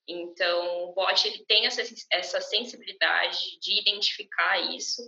Então, 0.07 0.89
o 0.89 0.93
bot 0.93 1.27
ele 1.27 1.45
tem 1.47 1.65
essa, 1.65 1.83
essa 2.11 2.41
sensibilidade 2.41 3.59
de 3.61 3.81
identificar 3.81 4.61
isso 4.75 5.01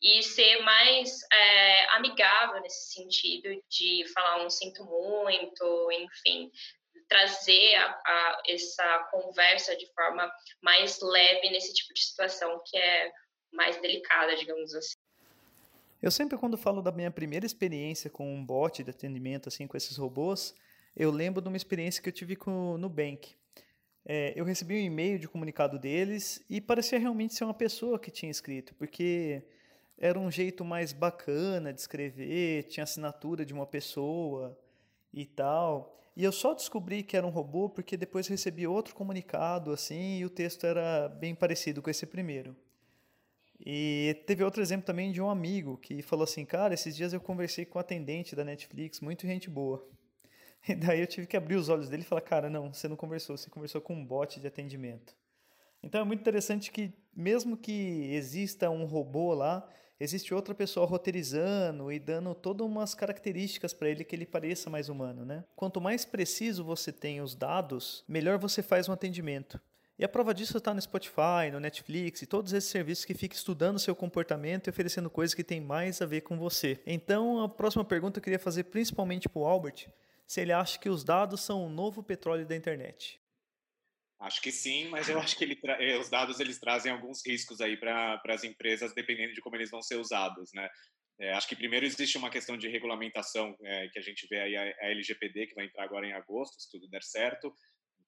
e 0.00 0.22
ser 0.22 0.58
mais 0.62 1.20
é, 1.32 1.96
amigável 1.96 2.60
nesse 2.62 2.92
sentido 2.92 3.48
de 3.68 4.04
falar 4.14 4.46
um 4.46 4.48
sinto 4.48 4.84
muito, 4.84 5.90
enfim, 5.92 6.50
trazer 7.08 7.74
a, 7.76 7.86
a, 8.06 8.42
essa 8.48 9.08
conversa 9.10 9.76
de 9.76 9.86
forma 9.92 10.30
mais 10.62 11.00
leve 11.00 11.50
nesse 11.50 11.72
tipo 11.74 11.92
de 11.94 12.04
situação 12.04 12.62
que 12.66 12.76
é 12.76 13.12
mais 13.52 13.80
delicada, 13.80 14.36
digamos 14.36 14.74
assim. 14.74 14.94
Eu 16.02 16.10
sempre, 16.10 16.36
quando 16.36 16.58
falo 16.58 16.82
da 16.82 16.92
minha 16.92 17.10
primeira 17.10 17.46
experiência 17.46 18.10
com 18.10 18.34
um 18.34 18.44
bot 18.44 18.82
de 18.82 18.90
atendimento, 18.90 19.48
assim, 19.48 19.66
com 19.66 19.76
esses 19.76 19.96
robôs, 19.96 20.54
eu 20.94 21.10
lembro 21.10 21.40
de 21.40 21.48
uma 21.48 21.56
experiência 21.56 22.02
que 22.02 22.08
eu 22.08 22.12
tive 22.12 22.36
com 22.36 22.74
o 22.74 22.78
Nubank. 22.78 23.34
É, 24.04 24.34
eu 24.36 24.44
recebi 24.44 24.74
um 24.74 24.84
e-mail 24.84 25.18
de 25.18 25.26
comunicado 25.26 25.78
deles 25.78 26.44
e 26.48 26.60
parecia 26.60 26.98
realmente 26.98 27.34
ser 27.34 27.44
uma 27.44 27.54
pessoa 27.54 27.98
que 27.98 28.10
tinha 28.10 28.30
escrito, 28.30 28.74
porque 28.74 29.42
era 29.96 30.18
um 30.18 30.30
jeito 30.30 30.62
mais 30.64 30.92
bacana 30.92 31.72
de 31.72 31.80
escrever, 31.80 32.64
tinha 32.64 32.84
assinatura 32.84 33.44
de 33.46 33.54
uma 33.54 33.66
pessoa 33.66 34.58
e 35.12 35.24
tal. 35.24 35.98
E 36.16 36.22
eu 36.22 36.30
só 36.30 36.54
descobri 36.54 37.02
que 37.02 37.16
era 37.16 37.26
um 37.26 37.30
robô 37.30 37.68
porque 37.68 37.96
depois 37.96 38.28
recebi 38.28 38.66
outro 38.66 38.94
comunicado 38.94 39.72
assim 39.72 40.18
e 40.18 40.24
o 40.24 40.30
texto 40.30 40.64
era 40.64 41.08
bem 41.08 41.34
parecido 41.34 41.82
com 41.82 41.90
esse 41.90 42.06
primeiro. 42.06 42.56
E 43.64 44.22
teve 44.26 44.44
outro 44.44 44.62
exemplo 44.62 44.86
também 44.86 45.10
de 45.10 45.20
um 45.20 45.28
amigo 45.30 45.76
que 45.78 46.02
falou 46.02 46.24
assim: 46.24 46.44
Cara, 46.44 46.74
esses 46.74 46.94
dias 46.94 47.12
eu 47.12 47.20
conversei 47.20 47.64
com 47.64 47.78
o 47.78 47.80
atendente 47.80 48.36
da 48.36 48.44
Netflix, 48.44 49.00
muito 49.00 49.26
gente 49.26 49.48
boa. 49.50 49.86
E 50.66 50.74
daí 50.74 50.98
eu 50.98 51.06
tive 51.06 51.26
que 51.26 51.36
abrir 51.36 51.56
os 51.56 51.68
olhos 51.68 51.90
dele 51.90 52.02
e 52.02 52.06
falar: 52.06 52.22
Cara, 52.22 52.48
não, 52.48 52.72
você 52.72 52.88
não 52.88 52.96
conversou, 52.96 53.36
você 53.36 53.50
conversou 53.50 53.82
com 53.82 53.94
um 53.94 54.04
bot 54.04 54.40
de 54.40 54.46
atendimento. 54.46 55.14
Então 55.82 56.00
é 56.00 56.04
muito 56.04 56.20
interessante 56.20 56.70
que, 56.72 56.90
mesmo 57.14 57.54
que 57.54 58.08
exista 58.14 58.70
um 58.70 58.86
robô 58.86 59.34
lá, 59.34 59.68
existe 59.98 60.34
outra 60.34 60.54
pessoa 60.54 60.86
roteirizando 60.86 61.90
e 61.92 61.98
dando 61.98 62.34
todas 62.34 62.66
umas 62.66 62.94
características 62.94 63.72
para 63.72 63.88
ele 63.88 64.04
que 64.04 64.14
ele 64.14 64.26
pareça 64.26 64.70
mais 64.70 64.88
humano, 64.88 65.24
né? 65.24 65.44
Quanto 65.56 65.80
mais 65.80 66.04
preciso 66.04 66.64
você 66.64 66.92
tem 66.92 67.20
os 67.20 67.34
dados, 67.34 68.04
melhor 68.08 68.38
você 68.38 68.62
faz 68.62 68.88
um 68.88 68.92
atendimento. 68.92 69.60
E 69.96 70.04
a 70.04 70.08
prova 70.08 70.34
disso 70.34 70.58
está 70.58 70.74
no 70.74 70.82
Spotify, 70.82 71.52
no 71.52 71.60
Netflix 71.60 72.22
e 72.22 72.26
todos 72.26 72.52
esses 72.52 72.68
serviços 72.68 73.04
que 73.04 73.14
ficam 73.14 73.36
estudando 73.36 73.78
seu 73.78 73.94
comportamento 73.94 74.66
e 74.66 74.70
oferecendo 74.70 75.08
coisas 75.08 75.34
que 75.34 75.44
têm 75.44 75.60
mais 75.60 76.02
a 76.02 76.06
ver 76.06 76.22
com 76.22 76.36
você. 76.36 76.80
então, 76.84 77.40
a 77.40 77.48
próxima 77.48 77.84
pergunta 77.84 78.18
eu 78.18 78.22
queria 78.22 78.38
fazer 78.38 78.64
principalmente 78.64 79.28
para 79.28 79.40
o 79.40 79.46
Albert, 79.46 79.86
se 80.26 80.40
ele 80.40 80.52
acha 80.52 80.78
que 80.78 80.88
os 80.88 81.04
dados 81.04 81.42
são 81.42 81.64
o 81.64 81.68
novo 81.68 82.02
petróleo 82.02 82.44
da 82.44 82.56
internet. 82.56 83.20
Acho 84.24 84.40
que 84.40 84.50
sim, 84.50 84.88
mas 84.88 85.06
eu 85.08 85.18
acho 85.20 85.36
que 85.36 85.44
ele 85.44 85.58
eh, 85.62 85.98
os 85.98 86.08
dados 86.08 86.40
eles 86.40 86.58
trazem 86.58 86.90
alguns 86.90 87.24
riscos 87.24 87.60
aí 87.60 87.76
para 87.76 88.20
as 88.30 88.42
empresas, 88.42 88.94
dependendo 88.94 89.34
de 89.34 89.40
como 89.42 89.54
eles 89.54 89.70
vão 89.70 89.82
ser 89.82 89.96
usados, 89.96 90.50
né? 90.54 90.66
É, 91.20 91.32
acho 91.34 91.46
que 91.46 91.54
primeiro 91.54 91.84
existe 91.84 92.16
uma 92.16 92.30
questão 92.30 92.56
de 92.56 92.66
regulamentação 92.66 93.54
é, 93.62 93.88
que 93.88 93.98
a 93.98 94.02
gente 94.02 94.26
vê 94.26 94.40
aí 94.40 94.56
a, 94.56 94.62
a, 94.62 94.90
LGPD 94.90 95.48
que 95.48 95.54
vai 95.54 95.66
entrar 95.66 95.84
agora 95.84 96.06
em 96.06 96.12
agosto, 96.12 96.60
se 96.60 96.70
tudo 96.70 96.88
der 96.88 97.02
certo. 97.02 97.54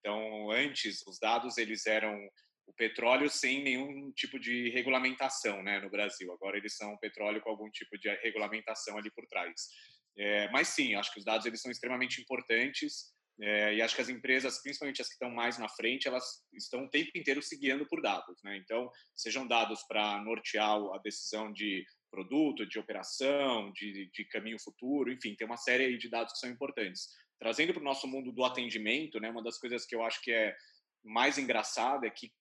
Então, 0.01 0.51
antes 0.51 1.07
os 1.07 1.19
dados 1.19 1.59
eles 1.59 1.87
eram 1.87 2.19
o 2.67 2.73
petróleo 2.73 3.29
sem 3.29 3.63
nenhum 3.63 4.11
tipo 4.13 4.41
de 4.41 4.71
regulamentação, 4.71 5.63
né, 5.63 5.79
no 5.81 5.91
Brasil. 5.91 6.33
Agora 6.33 6.57
eles 6.57 6.77
são 6.77 6.97
petróleo 6.97 7.43
com 7.43 7.51
algum 7.51 7.71
tipo 7.71 7.97
de 7.99 8.09
regulamentação 8.23 8.97
ali 8.97 9.11
por 9.11 9.27
trás. 9.27 9.69
É, 10.17 10.49
mas 10.51 10.69
sim, 10.69 10.95
acho 10.95 11.13
que 11.13 11.19
os 11.19 11.25
dados 11.25 11.47
eles 11.47 11.61
são 11.61 11.71
extremamente 11.71 12.23
importantes. 12.23 13.15
É, 13.41 13.75
e 13.75 13.83
acho 13.83 13.95
que 13.95 14.01
as 14.01 14.09
empresas, 14.09 14.63
principalmente 14.63 15.03
as 15.03 15.09
que 15.09 15.15
estão 15.15 15.31
mais 15.31 15.59
na 15.59 15.69
frente, 15.69 16.09
elas 16.09 16.25
estão 16.55 16.85
o 16.85 16.89
tempo 16.89 17.11
inteiro 17.15 17.43
se 17.43 17.59
guiando 17.59 17.87
por 17.87 18.01
dados. 18.01 18.41
Né? 18.43 18.57
Então, 18.57 18.91
sejam 19.15 19.47
dados 19.47 19.83
para 19.87 20.23
nortear 20.23 20.79
a 20.95 20.99
decisão 20.99 21.53
de 21.53 21.85
produto, 22.11 22.67
de 22.67 22.79
operação, 22.79 23.71
de, 23.73 24.11
de 24.11 24.25
caminho 24.27 24.59
futuro, 24.59 25.13
enfim, 25.13 25.35
tem 25.35 25.47
uma 25.47 25.59
série 25.59 25.99
de 25.99 26.09
dados 26.09 26.33
que 26.33 26.39
são 26.39 26.51
importantes. 26.51 27.09
Trazendo 27.39 27.75
para 27.75 27.83
o 27.83 27.85
nosso 27.85 28.07
mundo 28.07 28.33
do 28.33 28.45
atendimento, 28.45 29.21
né, 29.21 29.29
uma 29.29 29.43
das 29.43 29.59
coisas 29.59 29.85
que 29.85 29.95
eu 29.95 30.03
acho 30.03 30.23
que 30.23 30.33
é 30.33 30.57
mais 31.05 31.37
engraçada 31.37 32.07
é 32.07 32.11
que 32.11 32.33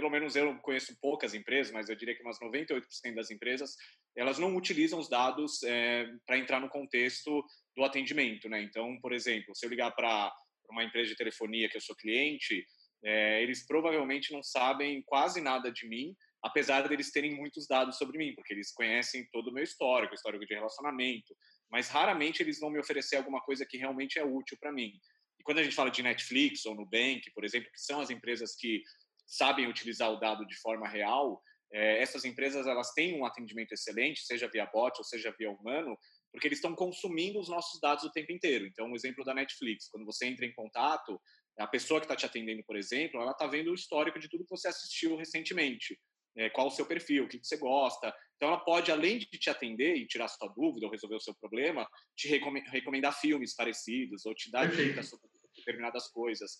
pelo 0.00 0.10
menos 0.10 0.34
eu 0.34 0.56
conheço 0.60 0.98
poucas 0.98 1.34
empresas, 1.34 1.70
mas 1.70 1.90
eu 1.90 1.94
diria 1.94 2.16
que 2.16 2.22
umas 2.22 2.38
98% 2.40 2.82
das 3.14 3.30
empresas, 3.30 3.76
elas 4.16 4.38
não 4.38 4.56
utilizam 4.56 4.98
os 4.98 5.10
dados 5.10 5.62
é, 5.62 6.06
para 6.26 6.38
entrar 6.38 6.58
no 6.58 6.70
contexto 6.70 7.44
do 7.76 7.84
atendimento, 7.84 8.48
né? 8.48 8.62
Então, 8.62 8.98
por 9.02 9.12
exemplo, 9.12 9.54
se 9.54 9.66
eu 9.66 9.68
ligar 9.68 9.90
para 9.90 10.32
uma 10.70 10.82
empresa 10.82 11.10
de 11.10 11.16
telefonia 11.16 11.68
que 11.68 11.76
eu 11.76 11.82
sou 11.82 11.94
cliente, 11.94 12.64
é, 13.04 13.42
eles 13.42 13.66
provavelmente 13.66 14.32
não 14.32 14.42
sabem 14.42 15.02
quase 15.04 15.38
nada 15.42 15.70
de 15.70 15.86
mim, 15.86 16.16
apesar 16.42 16.88
deles 16.88 17.12
terem 17.12 17.36
muitos 17.36 17.66
dados 17.66 17.98
sobre 17.98 18.16
mim, 18.16 18.34
porque 18.34 18.54
eles 18.54 18.72
conhecem 18.72 19.28
todo 19.30 19.48
o 19.48 19.52
meu 19.52 19.64
histórico, 19.64 20.14
histórico 20.14 20.46
de 20.46 20.54
relacionamento, 20.54 21.36
mas 21.70 21.90
raramente 21.90 22.42
eles 22.42 22.58
vão 22.58 22.70
me 22.70 22.80
oferecer 22.80 23.16
alguma 23.16 23.42
coisa 23.42 23.66
que 23.68 23.76
realmente 23.76 24.18
é 24.18 24.24
útil 24.24 24.56
para 24.58 24.72
mim. 24.72 24.92
E 25.38 25.42
quando 25.42 25.58
a 25.58 25.62
gente 25.62 25.76
fala 25.76 25.90
de 25.90 26.02
Netflix 26.02 26.64
ou 26.64 26.74
Nubank, 26.74 27.30
por 27.34 27.44
exemplo, 27.44 27.70
que 27.70 27.80
são 27.80 28.00
as 28.00 28.08
empresas 28.08 28.56
que 28.56 28.82
sabem 29.30 29.68
utilizar 29.68 30.10
o 30.10 30.18
dado 30.18 30.44
de 30.46 30.58
forma 30.60 30.88
real, 30.88 31.40
é, 31.72 32.02
essas 32.02 32.24
empresas 32.24 32.66
elas 32.66 32.92
têm 32.92 33.18
um 33.18 33.24
atendimento 33.24 33.72
excelente, 33.72 34.24
seja 34.24 34.50
via 34.52 34.66
bot 34.66 34.98
ou 34.98 35.04
seja 35.04 35.34
via 35.38 35.50
humano, 35.50 35.96
porque 36.32 36.48
eles 36.48 36.58
estão 36.58 36.74
consumindo 36.74 37.38
os 37.38 37.48
nossos 37.48 37.80
dados 37.80 38.04
o 38.04 38.10
tempo 38.10 38.32
inteiro. 38.32 38.66
Então, 38.66 38.90
o 38.90 38.96
exemplo 38.96 39.24
da 39.24 39.32
Netflix, 39.32 39.88
quando 39.88 40.04
você 40.04 40.26
entra 40.26 40.44
em 40.44 40.52
contato, 40.52 41.20
a 41.58 41.66
pessoa 41.66 42.00
que 42.00 42.06
está 42.06 42.16
te 42.16 42.26
atendendo, 42.26 42.64
por 42.64 42.76
exemplo, 42.76 43.20
ela 43.20 43.32
está 43.32 43.46
vendo 43.46 43.70
o 43.70 43.74
histórico 43.74 44.18
de 44.18 44.28
tudo 44.28 44.44
que 44.44 44.50
você 44.50 44.68
assistiu 44.68 45.16
recentemente. 45.16 45.98
É, 46.36 46.48
qual 46.48 46.68
o 46.68 46.70
seu 46.70 46.86
perfil, 46.86 47.24
o 47.24 47.28
que, 47.28 47.40
que 47.40 47.46
você 47.46 47.56
gosta. 47.56 48.14
Então, 48.36 48.48
ela 48.48 48.60
pode, 48.60 48.92
além 48.92 49.18
de 49.18 49.26
te 49.26 49.50
atender 49.50 49.96
e 49.96 50.06
tirar 50.06 50.28
sua 50.28 50.48
dúvida 50.56 50.86
ou 50.86 50.92
resolver 50.92 51.16
o 51.16 51.20
seu 51.20 51.34
problema, 51.34 51.86
te 52.16 52.28
recomendar 52.28 53.18
filmes 53.20 53.54
parecidos 53.54 54.24
ou 54.24 54.34
te 54.34 54.48
dar 54.48 54.70
dicas 54.70 55.08
sobre 55.08 55.28
determinadas 55.56 56.08
coisas. 56.08 56.52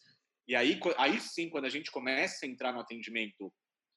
E 0.50 0.56
aí, 0.56 0.80
aí 0.98 1.20
sim, 1.20 1.48
quando 1.48 1.66
a 1.66 1.70
gente 1.70 1.92
começa 1.92 2.44
a 2.44 2.48
entrar 2.48 2.72
no 2.72 2.80
atendimento 2.80 3.54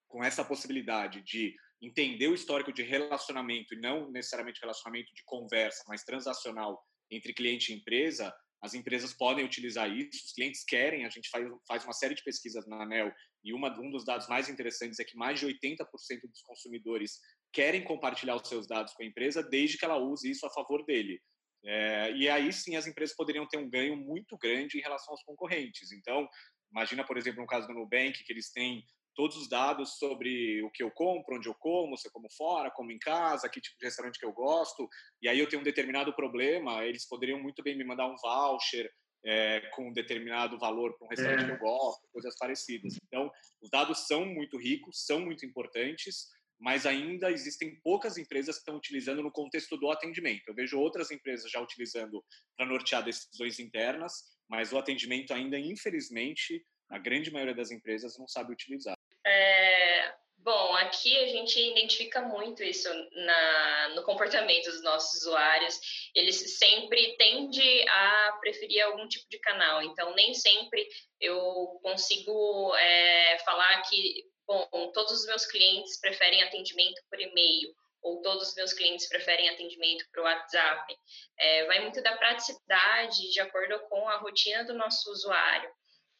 com 0.08 0.24
essa 0.24 0.46
possibilidade 0.46 1.24
de 1.24 1.56
entender 1.82 2.28
o 2.28 2.36
histórico 2.36 2.72
de 2.72 2.84
relacionamento 2.84 3.74
e 3.74 3.80
não 3.80 4.12
necessariamente 4.12 4.62
relacionamento 4.62 5.12
de 5.16 5.24
conversa, 5.26 5.84
mas 5.88 6.04
transacional 6.04 6.80
entre 7.10 7.34
cliente 7.34 7.74
e 7.74 7.76
empresa, 7.76 8.32
as 8.62 8.76
empresas 8.76 9.16
podem 9.16 9.44
utilizar 9.44 9.90
isso, 9.90 10.26
os 10.28 10.32
clientes 10.32 10.64
querem, 10.64 11.06
a 11.06 11.10
gente 11.10 11.28
faz, 11.28 11.44
faz 11.68 11.84
uma 11.86 11.94
série 11.94 12.14
de 12.14 12.24
pesquisas 12.24 12.68
na 12.68 12.84
ANEL 12.84 13.12
e 13.44 13.52
uma, 13.52 13.76
um 13.82 13.90
dos 13.90 14.06
dados 14.06 14.30
mais 14.30 14.48
interessantes 14.48 15.00
é 15.00 15.04
que 15.04 15.18
mais 15.18 15.40
de 15.40 15.48
80% 15.48 15.88
dos 16.30 16.44
consumidores 16.44 17.18
querem 17.52 17.84
compartilhar 17.84 18.36
os 18.36 18.48
seus 18.48 18.68
dados 18.68 18.94
com 18.94 19.02
a 19.02 19.08
empresa 19.08 19.42
desde 19.42 19.76
que 19.76 19.86
ela 19.86 19.98
use 19.98 20.30
isso 20.30 20.46
a 20.46 20.52
favor 20.52 20.86
dele. 20.86 21.20
É, 21.66 22.12
e 22.12 22.28
aí 22.28 22.52
sim 22.52 22.76
as 22.76 22.88
empresas 22.88 23.16
poderiam 23.16 23.48
ter 23.48 23.58
um 23.58 23.70
ganho 23.70 23.96
muito 23.96 24.38
grande 24.38 24.78
em 24.78 24.82
relação 24.82 25.14
aos 25.14 25.24
concorrentes. 25.24 25.92
Então, 25.92 26.28
imagina, 26.72 27.06
por 27.06 27.18
exemplo, 27.18 27.42
no 27.42 27.48
caso 27.48 27.68
do 27.68 27.74
Nubank, 27.74 28.24
que 28.24 28.34
eles 28.34 28.52
têm 28.52 28.84
todos 29.16 29.38
os 29.38 29.48
dados 29.48 29.98
sobre 29.98 30.62
o 30.64 30.72
que 30.72 30.84
eu 30.84 30.92
compro, 30.92 31.38
onde 31.38 31.48
eu 31.48 31.56
como, 31.56 31.98
se 31.98 32.08
eu 32.08 32.12
como 32.12 32.30
fora, 32.32 32.72
como 32.72 32.92
em 32.92 33.00
casa, 33.00 33.48
que 33.48 33.62
tipo 33.62 33.78
de 33.78 33.86
restaurante 33.86 34.20
que 34.20 34.26
eu 34.26 34.34
gosto, 34.34 34.90
e 35.22 35.30
aí 35.30 35.40
eu 35.40 35.48
tenho 35.48 35.62
um 35.62 35.66
determinado 35.66 36.14
problema, 36.16 36.84
eles 36.84 37.08
poderiam 37.08 37.40
muito 37.40 37.62
bem 37.62 37.78
me 37.78 37.84
mandar 37.84 38.08
um 38.08 38.16
voucher 38.18 38.90
é, 39.26 39.62
com 39.76 39.90
um 39.90 39.94
determinado 39.94 40.58
valor 40.58 40.98
para 40.98 41.06
um 41.06 41.10
restaurante 41.10 41.44
é. 41.44 41.46
que 41.46 41.52
eu 41.52 41.60
gosto, 41.60 42.08
coisas 42.12 42.36
parecidas. 42.38 42.96
Então, 43.08 43.32
os 43.62 43.70
dados 43.70 44.08
são 44.08 44.26
muito 44.26 44.58
ricos, 44.58 45.06
são 45.06 45.22
muito 45.22 45.46
importantes, 45.46 46.28
mas 46.60 46.86
ainda 46.86 47.32
existem 47.32 47.80
poucas 47.82 48.18
empresas 48.18 48.56
que 48.56 48.62
estão 48.62 48.78
utilizando 48.78 49.22
no 49.22 49.32
contexto 49.32 49.78
do 49.78 49.92
atendimento. 49.92 50.48
Eu 50.48 50.56
vejo 50.56 50.80
outras 50.80 51.12
empresas 51.12 51.52
já 51.52 51.60
utilizando 51.60 52.24
para 52.56 52.66
nortear 52.66 53.04
decisões 53.04 53.60
internas, 53.60 54.14
mas 54.50 54.72
o 54.72 54.78
atendimento 54.78 55.34
ainda, 55.34 55.58
infelizmente, 55.58 56.64
a 56.90 56.98
grande 56.98 57.32
maioria 57.32 57.56
das 57.56 57.72
empresas 57.72 58.18
não 58.18 58.28
sabe 58.28 58.54
utilizar. 58.54 58.96
É, 59.26 60.14
bom, 60.38 60.76
aqui 60.76 61.18
a 61.18 61.28
gente 61.28 61.60
identifica 61.60 62.22
muito 62.22 62.64
isso 62.64 62.90
na, 63.12 63.90
no 63.96 64.04
comportamento 64.04 64.66
dos 64.66 64.84
nossos 64.84 65.22
usuários. 65.22 65.80
Eles 66.16 66.58
sempre 66.58 67.16
tendem 67.18 67.90
a 67.90 68.38
preferir 68.40 68.82
algum 68.84 69.08
tipo 69.08 69.26
de 69.30 69.40
canal, 69.40 69.82
então 69.82 70.14
nem 70.14 70.34
sempre 70.34 70.88
eu 71.20 71.80
consigo 71.82 72.76
é, 72.76 73.40
falar 73.40 73.82
que 73.84 74.33
bom, 74.48 74.92
todos 74.92 75.12
os 75.12 75.26
meus 75.26 75.46
clientes 75.46 76.00
preferem 76.00 76.44
atendimento 76.44 77.02
por 77.10 77.20
e-mail 77.20 77.74
ou 78.02 78.22
todos 78.22 78.50
os 78.50 78.56
meus 78.56 78.74
clientes 78.74 79.08
preferem 79.08 79.50
atendimento 79.50 80.06
por 80.14 80.24
WhatsApp. 80.24 80.96
É, 81.40 81.66
vai 81.66 81.80
muito 81.80 82.02
da 82.04 82.18
praticidade 82.18 83.32
de 83.32 83.40
acordo 83.40 83.80
com 83.88 84.08
a 84.10 84.18
rotina 84.18 84.64
do 84.66 84.74
nosso 84.74 85.10
usuário. 85.10 85.72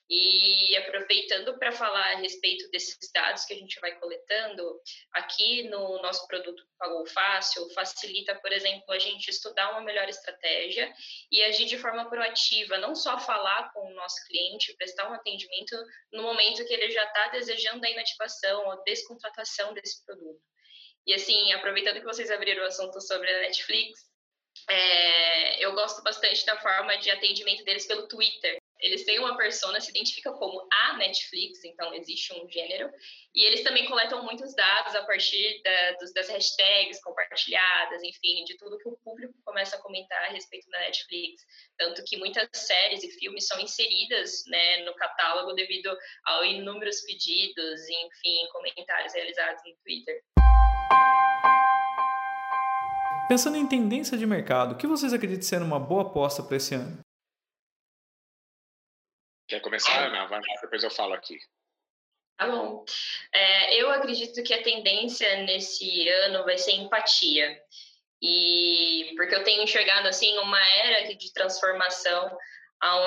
E 0.10 0.76
aproveitando 0.76 1.58
para 1.58 1.72
falar 1.72 2.14
a 2.14 2.18
respeito 2.18 2.70
desses 2.72 2.98
dados 3.12 3.46
que 3.46 3.54
a 3.54 3.58
gente 3.58 3.80
vai 3.80 3.98
coletando, 4.00 4.82
aqui 5.14 5.64
no 5.70 6.02
nosso 6.02 6.28
produto 6.28 6.64
Pagou 6.78 7.06
Fácil, 7.08 7.70
facilita, 7.74 8.36
por 8.36 8.52
exemplo, 8.52 8.84
a 8.90 9.00
gente 9.00 9.30
estudar 9.30 9.72
uma 9.72 9.82
melhor 9.82 10.08
estratégia 10.10 10.94
e 11.32 11.42
agir 11.44 11.66
de 11.66 11.78
forma 11.78 12.10
proativa, 12.10 12.78
não 12.78 12.94
só 12.94 13.18
falar 13.18 13.72
com 13.72 13.80
o 13.80 13.94
nosso 13.96 14.18
cliente, 14.28 14.76
prestar 14.76 15.10
um 15.10 15.14
atendimento 15.14 15.76
no 16.12 16.24
momento 16.24 16.66
que 16.66 16.74
ele 16.74 16.92
já 16.92 17.06
está 17.06 17.30
desejando 17.30 17.86
a 17.86 17.90
inativação 17.90 18.68
ou 18.68 18.84
descontratação 18.84 19.74
desse 19.74 20.06
produto. 20.06 20.42
E 21.08 21.14
assim, 21.14 21.52
aproveitando 21.54 22.00
que 22.00 22.06
vocês 22.06 22.30
abriram 22.30 22.64
o 22.64 22.68
assunto 22.68 23.00
sobre 23.02 23.30
a 23.30 23.42
Netflix, 23.42 24.00
é, 24.70 25.66
eu 25.66 25.74
gosto 25.74 26.04
bastante 26.04 26.46
da 26.46 26.60
forma 26.60 26.98
de 26.98 27.10
atendimento 27.10 27.64
deles 27.64 27.86
pelo 27.86 28.08
Twitter 28.08 28.63
eles 28.84 29.06
têm 29.06 29.18
uma 29.18 29.38
persona, 29.38 29.80
se 29.80 29.90
identifica 29.90 30.34
como 30.34 30.68
a 30.70 30.98
Netflix, 30.98 31.64
então 31.64 31.94
existe 31.94 32.34
um 32.34 32.50
gênero, 32.50 32.92
e 33.34 33.46
eles 33.46 33.64
também 33.64 33.86
coletam 33.86 34.24
muitos 34.26 34.54
dados 34.54 34.94
a 34.94 35.04
partir 35.06 35.62
da, 35.64 35.92
dos, 35.94 36.14
das 36.14 36.28
hashtags 36.28 37.02
compartilhadas, 37.02 38.04
enfim, 38.04 38.44
de 38.44 38.58
tudo 38.58 38.78
que 38.78 38.90
o 38.90 38.98
público 38.98 39.34
começa 39.46 39.78
a 39.78 39.82
comentar 39.82 40.22
a 40.24 40.32
respeito 40.32 40.70
da 40.70 40.80
Netflix. 40.82 41.42
Tanto 41.78 42.04
que 42.04 42.18
muitas 42.18 42.46
séries 42.54 43.02
e 43.04 43.12
filmes 43.12 43.48
são 43.48 43.58
inseridas 43.62 44.44
né, 44.48 44.84
no 44.84 44.94
catálogo 44.96 45.54
devido 45.54 45.98
a 46.26 46.46
inúmeros 46.46 47.02
pedidos, 47.02 47.82
enfim, 47.88 48.48
comentários 48.52 49.14
realizados 49.14 49.64
no 49.66 49.74
Twitter. 49.78 50.22
Pensando 53.30 53.56
em 53.56 53.66
tendência 53.66 54.18
de 54.18 54.26
mercado, 54.26 54.74
o 54.74 54.78
que 54.78 54.86
vocês 54.86 55.14
acreditam 55.14 55.44
ser 55.44 55.62
uma 55.62 55.80
boa 55.80 56.02
aposta 56.02 56.44
para 56.44 56.58
esse 56.58 56.76
ano? 56.76 57.13
Quer 59.54 59.60
começar, 59.60 60.08
Ana? 60.08 60.26
Vai 60.26 60.40
lá, 60.40 60.62
depois 60.62 60.84
eu 60.84 60.90
falo 60.90 61.14
aqui. 61.14 61.38
Tá 62.40 62.48
bom. 62.48 62.84
É, 63.32 63.76
eu 63.76 63.92
acredito 63.92 64.42
que 64.42 64.52
a 64.52 64.64
tendência 64.64 65.44
nesse 65.44 66.10
ano 66.10 66.44
vai 66.44 66.58
ser 66.58 66.72
empatia. 66.72 67.62
E 68.20 69.14
porque 69.16 69.36
eu 69.36 69.44
tenho 69.44 69.62
enxergado 69.62 70.08
assim 70.08 70.36
uma 70.40 70.60
era 70.60 71.14
de 71.14 71.32
transformação 71.34 72.36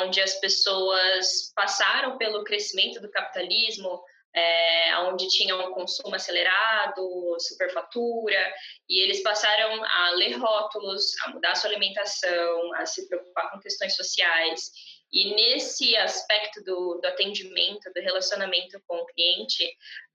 onde 0.05 0.21
as 0.21 0.35
pessoas 0.37 1.53
passaram 1.53 2.17
pelo 2.17 2.45
crescimento 2.45 3.01
do 3.01 3.11
capitalismo, 3.11 4.01
é, 4.33 4.99
onde 5.01 5.27
tinham 5.29 5.69
um 5.69 5.75
consumo 5.75 6.15
acelerado, 6.15 7.37
superfatura, 7.41 8.55
e 8.89 9.03
eles 9.03 9.21
passaram 9.21 9.85
a 9.85 10.11
ler 10.11 10.37
rótulos, 10.37 11.13
a 11.25 11.31
mudar 11.31 11.57
sua 11.57 11.71
alimentação, 11.71 12.73
a 12.75 12.87
se 12.87 13.09
preocupar 13.09 13.51
com 13.51 13.59
questões 13.59 13.97
sociais. 13.97 14.71
E 15.13 15.35
nesse 15.35 15.97
aspecto 15.97 16.63
do, 16.65 17.01
do 17.01 17.07
atendimento, 17.07 17.93
do 17.95 18.01
relacionamento 18.01 18.81
com 18.87 18.97
o 18.97 19.07
cliente, 19.07 19.65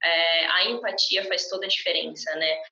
é, 0.02 0.46
a 0.46 0.64
empatia 0.66 1.24
faz 1.26 1.48
toda 1.48 1.66
a 1.66 1.68
diferença, 1.68 2.34
né? 2.36 2.62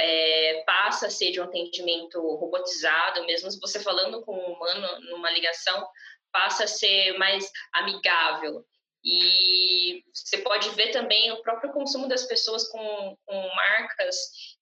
É, 0.00 0.62
passa 0.64 1.06
a 1.06 1.10
ser 1.10 1.32
de 1.32 1.40
um 1.40 1.44
atendimento 1.44 2.20
robotizado, 2.20 3.26
mesmo 3.26 3.50
você 3.60 3.80
falando 3.80 4.22
com 4.22 4.32
um 4.32 4.52
humano 4.52 5.00
numa 5.10 5.30
ligação, 5.30 5.88
passa 6.32 6.64
a 6.64 6.68
ser 6.68 7.16
mais 7.18 7.50
amigável. 7.72 8.64
E 9.04 10.02
você 10.12 10.38
pode 10.38 10.70
ver 10.70 10.90
também 10.90 11.30
o 11.32 11.42
próprio 11.42 11.72
consumo 11.72 12.08
das 12.08 12.24
pessoas 12.24 12.68
com, 12.68 13.16
com 13.24 13.48
marcas 13.54 14.16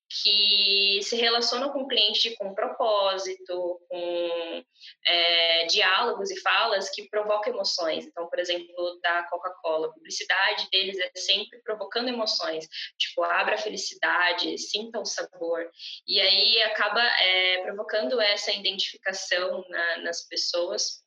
que 0.09 0.99
se 1.03 1.15
relacionam 1.17 1.71
com 1.71 1.81
o 1.81 1.87
cliente 1.87 2.35
com 2.37 2.55
propósito, 2.55 3.81
com 3.89 4.63
é, 5.05 5.65
diálogos 5.65 6.31
e 6.31 6.39
falas 6.39 6.89
que 6.89 7.09
provocam 7.09 7.53
emoções. 7.53 8.05
Então, 8.05 8.27
por 8.29 8.39
exemplo, 8.39 8.99
da 9.01 9.23
Coca-Cola, 9.23 9.87
a 9.87 9.91
publicidade 9.91 10.69
deles 10.71 10.97
é 10.97 11.11
sempre 11.15 11.61
provocando 11.61 12.07
emoções, 12.07 12.67
tipo, 12.97 13.23
abra 13.23 13.55
a 13.55 13.59
felicidade, 13.59 14.57
sinta 14.57 14.99
o 14.99 15.05
sabor. 15.05 15.69
E 16.07 16.21
aí 16.21 16.61
acaba 16.63 17.01
é, 17.01 17.63
provocando 17.63 18.19
essa 18.21 18.51
identificação 18.51 19.65
na, 19.67 19.97
nas 19.97 20.25
pessoas 20.27 21.05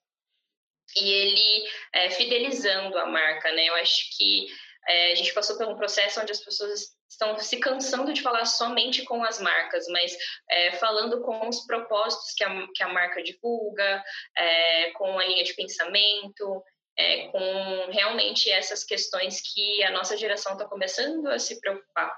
e 0.96 1.10
ele 1.10 1.68
é, 1.94 2.10
fidelizando 2.10 2.98
a 2.98 3.06
marca, 3.06 3.50
né? 3.52 3.66
Eu 3.66 3.74
acho 3.76 4.16
que 4.16 4.48
é, 4.88 5.12
a 5.12 5.14
gente 5.14 5.32
passou 5.32 5.56
por 5.56 5.68
um 5.68 5.76
processo 5.76 6.20
onde 6.20 6.32
as 6.32 6.40
pessoas 6.40 6.99
estão 7.10 7.36
se 7.38 7.58
cansando 7.58 8.12
de 8.12 8.22
falar 8.22 8.44
somente 8.46 9.02
com 9.02 9.22
as 9.24 9.40
marcas, 9.40 9.86
mas 9.88 10.16
é, 10.48 10.72
falando 10.72 11.20
com 11.22 11.48
os 11.48 11.66
propósitos 11.66 12.32
que 12.34 12.44
a, 12.44 12.66
que 12.74 12.82
a 12.82 12.88
marca 12.88 13.22
divulga, 13.22 14.02
é, 14.38 14.90
com 14.92 15.18
a 15.18 15.26
linha 15.26 15.44
de 15.44 15.54
pensamento. 15.54 16.62
é, 17.00 17.28
com 17.28 17.90
realmente 17.90 18.50
essas 18.50 18.84
questões 18.84 19.40
que 19.40 19.82
a 19.84 19.90
nossa 19.90 20.16
geração 20.16 20.52
está 20.52 20.66
começando 20.66 21.26
a 21.28 21.38
se 21.38 21.58
preocupar. 21.60 22.12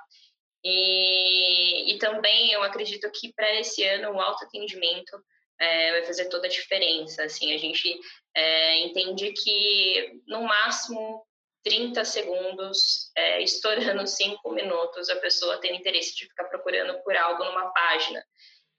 E, 0.65 1.93
e 1.93 1.99
também 1.99 2.53
eu 2.53 2.63
acredito 2.63 3.11
que 3.11 3.33
para 3.33 3.61
esse 3.61 3.85
ano 3.85 4.13
o 4.13 4.21
autoatendimento 4.21 5.23
é, 5.61 5.93
vai 5.93 6.05
fazer 6.05 6.29
toda 6.29 6.47
a 6.47 6.51
diferença. 6.51 7.25
Assim, 7.25 7.53
a 7.55 7.59
gente 7.59 7.99
é, 8.35 8.81
entende 8.81 9.33
que 9.33 10.21
no 10.27 10.43
máximo 10.43 11.25
30 11.65 12.05
segundos, 12.05 13.11
é, 13.17 13.43
estourando 13.43 14.05
5 14.09 14.51
minutos, 14.53 15.09
a 15.09 15.17
pessoa 15.17 15.61
tem 15.61 15.77
interesse 15.77 16.15
de 16.17 16.27
ficar 16.27 16.45
procurando 16.45 17.03
por 17.03 17.17
algo 17.17 17.45
numa 17.45 17.71
página. 17.73 18.25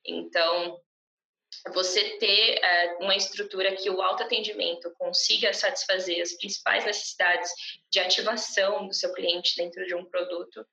Então, 0.05 0.79
você 1.73 2.17
ter 2.17 2.59
é, 2.63 2.97
uma 2.99 3.15
estrutura 3.15 3.75
que 3.75 3.89
o 3.89 4.01
autoatendimento 4.01 4.91
consiga 4.97 5.53
satisfazer 5.53 6.21
as 6.21 6.33
principais 6.33 6.85
necessidades 6.85 7.51
de 7.91 7.99
ativação 7.99 8.87
do 8.87 8.93
seu 8.93 9.13
cliente 9.13 9.55
dentro 9.55 9.85
de 9.85 9.95
um 9.95 10.05
produto 10.05 10.65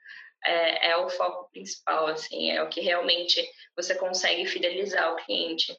é, 0.44 0.90
é 0.90 0.96
o 0.96 1.08
foco 1.08 1.50
principal, 1.50 2.06
assim, 2.06 2.50
é 2.50 2.62
o 2.62 2.68
que 2.68 2.80
realmente 2.80 3.46
você 3.76 3.94
consegue 3.94 4.46
fidelizar 4.46 5.12
o 5.12 5.16
cliente. 5.16 5.76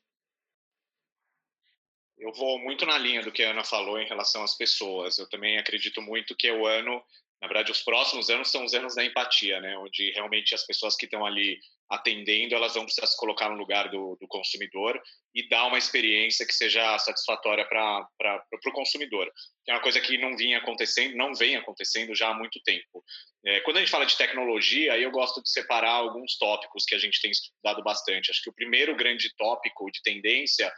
Eu 2.21 2.31
vou 2.33 2.59
muito 2.59 2.85
na 2.85 2.99
linha 2.99 3.23
do 3.23 3.31
que 3.31 3.41
a 3.41 3.49
Ana 3.49 3.63
falou 3.63 3.99
em 3.99 4.07
relação 4.07 4.43
às 4.43 4.55
pessoas. 4.55 5.17
Eu 5.17 5.27
também 5.27 5.57
acredito 5.57 6.01
muito 6.03 6.35
que 6.35 6.47
é 6.47 6.53
o 6.53 6.67
ano, 6.67 7.03
na 7.41 7.47
verdade, 7.47 7.71
os 7.71 7.81
próximos 7.81 8.29
anos 8.29 8.51
são 8.51 8.63
os 8.63 8.75
anos 8.75 8.93
da 8.93 9.03
empatia, 9.03 9.59
né? 9.59 9.75
Onde 9.79 10.11
realmente 10.11 10.53
as 10.53 10.63
pessoas 10.63 10.95
que 10.95 11.05
estão 11.05 11.25
ali 11.25 11.59
atendendo, 11.89 12.53
elas 12.53 12.75
vão 12.75 12.85
precisar 12.85 13.07
se 13.07 13.17
colocar 13.17 13.49
no 13.49 13.57
lugar 13.57 13.89
do, 13.89 14.15
do 14.21 14.27
consumidor 14.27 15.01
e 15.33 15.49
dar 15.49 15.65
uma 15.65 15.79
experiência 15.79 16.45
que 16.45 16.53
seja 16.53 16.97
satisfatória 16.99 17.67
para 17.67 18.07
o 18.67 18.71
consumidor. 18.71 19.29
Que 19.65 19.71
é 19.71 19.73
uma 19.73 19.81
coisa 19.81 19.99
que 19.99 20.15
não 20.19 20.37
vinha 20.37 20.59
acontecendo, 20.59 21.17
não 21.17 21.33
vem 21.33 21.55
acontecendo 21.55 22.15
já 22.15 22.29
há 22.29 22.33
muito 22.35 22.61
tempo. 22.63 23.03
É, 23.43 23.61
quando 23.61 23.77
a 23.77 23.79
gente 23.79 23.91
fala 23.91 24.05
de 24.05 24.15
tecnologia, 24.15 24.95
eu 24.99 25.09
gosto 25.09 25.41
de 25.41 25.49
separar 25.49 25.93
alguns 25.93 26.37
tópicos 26.37 26.85
que 26.85 26.93
a 26.93 26.99
gente 26.99 27.19
tem 27.19 27.31
estudado 27.31 27.81
bastante. 27.83 28.29
Acho 28.29 28.43
que 28.43 28.49
o 28.51 28.55
primeiro 28.55 28.95
grande 28.95 29.33
tópico 29.35 29.89
de 29.89 30.03
tendência 30.03 30.71